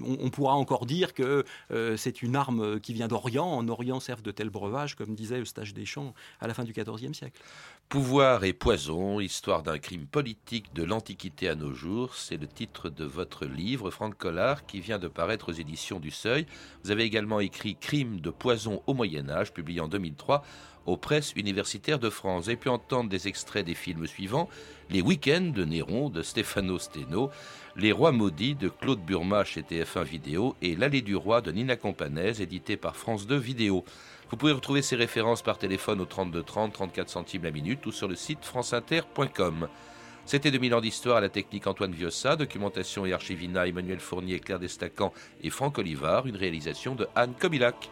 on, 0.05 0.29
pourra 0.29 0.55
encore 0.55 0.85
dire 0.85 1.13
que 1.13 1.43
euh, 1.71 1.97
c'est 1.97 2.21
une 2.21 2.35
arme 2.35 2.79
qui 2.79 2.93
vient 2.93 3.07
d'Orient. 3.07 3.45
En 3.45 3.67
Orient 3.67 3.99
servent 3.99 4.21
de 4.21 4.31
tels 4.31 4.49
breuvages, 4.49 4.95
comme 4.95 5.15
disait 5.15 5.39
Eustache 5.39 5.73
Deschamps 5.73 6.13
à 6.39 6.47
la 6.47 6.53
fin 6.53 6.63
du 6.63 6.73
XIVe 6.73 7.13
siècle. 7.13 7.41
Pouvoir 7.89 8.43
et 8.43 8.51
poison, 8.51 9.21
histoire 9.21 9.63
d'un 9.63 9.77
crime 9.77 10.07
politique 10.07 10.73
de 10.73 10.83
l'Antiquité 10.83 11.47
à 11.47 11.55
nos 11.55 11.73
jours, 11.73 12.15
c'est 12.15 12.35
le 12.35 12.47
titre 12.47 12.89
de 12.89 13.05
votre 13.05 13.45
livre, 13.45 13.91
Franck 13.91 14.17
Collard, 14.17 14.65
qui 14.65 14.81
vient 14.81 14.99
de 14.99 15.07
paraître 15.07 15.49
aux 15.49 15.55
éditions 15.55 16.01
du 16.01 16.11
Seuil. 16.11 16.45
Vous 16.83 16.91
avez 16.91 17.03
également 17.03 17.39
écrit 17.39 17.77
Crime 17.77 18.19
de 18.19 18.29
poison 18.29 18.81
au 18.87 18.93
Moyen 18.93 19.29
Âge, 19.29 19.53
publié 19.53 19.79
en 19.79 19.87
2003 19.87 20.43
aux 20.87 20.97
presses 20.97 21.33
universitaires 21.35 21.99
de 21.99 22.09
France. 22.09 22.45
Vous 22.45 22.49
avez 22.49 22.57
pu 22.57 22.69
entendre 22.69 23.09
des 23.09 23.27
extraits 23.27 23.65
des 23.65 23.75
films 23.75 24.07
suivants 24.07 24.49
Les 24.89 25.01
Week-ends 25.01 25.51
de 25.53 25.65
Néron 25.65 26.09
de 26.09 26.23
Stefano 26.23 26.79
Steno, 26.79 27.29
Les 27.75 27.91
Rois 27.91 28.13
maudits 28.13 28.55
de 28.55 28.69
Claude 28.69 29.01
Burma 29.05 29.43
chez 29.43 29.61
TF1 29.61 30.03
Vidéo 30.03 30.55
et 30.61 30.75
L'Allée 30.75 31.01
du 31.01 31.15
Roi 31.15 31.41
de 31.41 31.51
Nina 31.51 31.75
Companès, 31.75 32.39
édité 32.39 32.77
par 32.77 32.95
France 32.95 33.27
2 33.27 33.35
Vidéo. 33.35 33.83
Vous 34.29 34.37
pouvez 34.37 34.53
retrouver 34.53 34.81
ces 34.81 34.95
références 34.95 35.41
par 35.41 35.57
téléphone 35.57 36.01
au 36.01 36.05
32 36.05 36.41
30 36.41 36.73
34 36.73 37.09
centimes 37.09 37.43
la 37.43 37.51
minute 37.51 37.85
ou 37.85 37.91
sur 37.91 38.07
le 38.07 38.15
site 38.15 38.43
franceinter.com. 38.43 39.67
C'était 40.25 40.51
2000 40.51 40.75
ans 40.75 40.81
d'histoire 40.81 41.17
à 41.17 41.21
la 41.21 41.29
technique 41.29 41.67
Antoine 41.67 41.93
Viossa, 41.93 42.35
documentation 42.35 43.05
et 43.05 43.13
archivina 43.13 43.65
Emmanuel 43.65 43.99
Fournier, 43.99 44.39
Claire 44.39 44.59
Destacan 44.59 45.13
et 45.41 45.49
Franck 45.49 45.77
Olivard, 45.77 46.27
une 46.27 46.35
réalisation 46.35 46.95
de 46.95 47.07
Anne 47.15 47.33
Kobilac. 47.39 47.89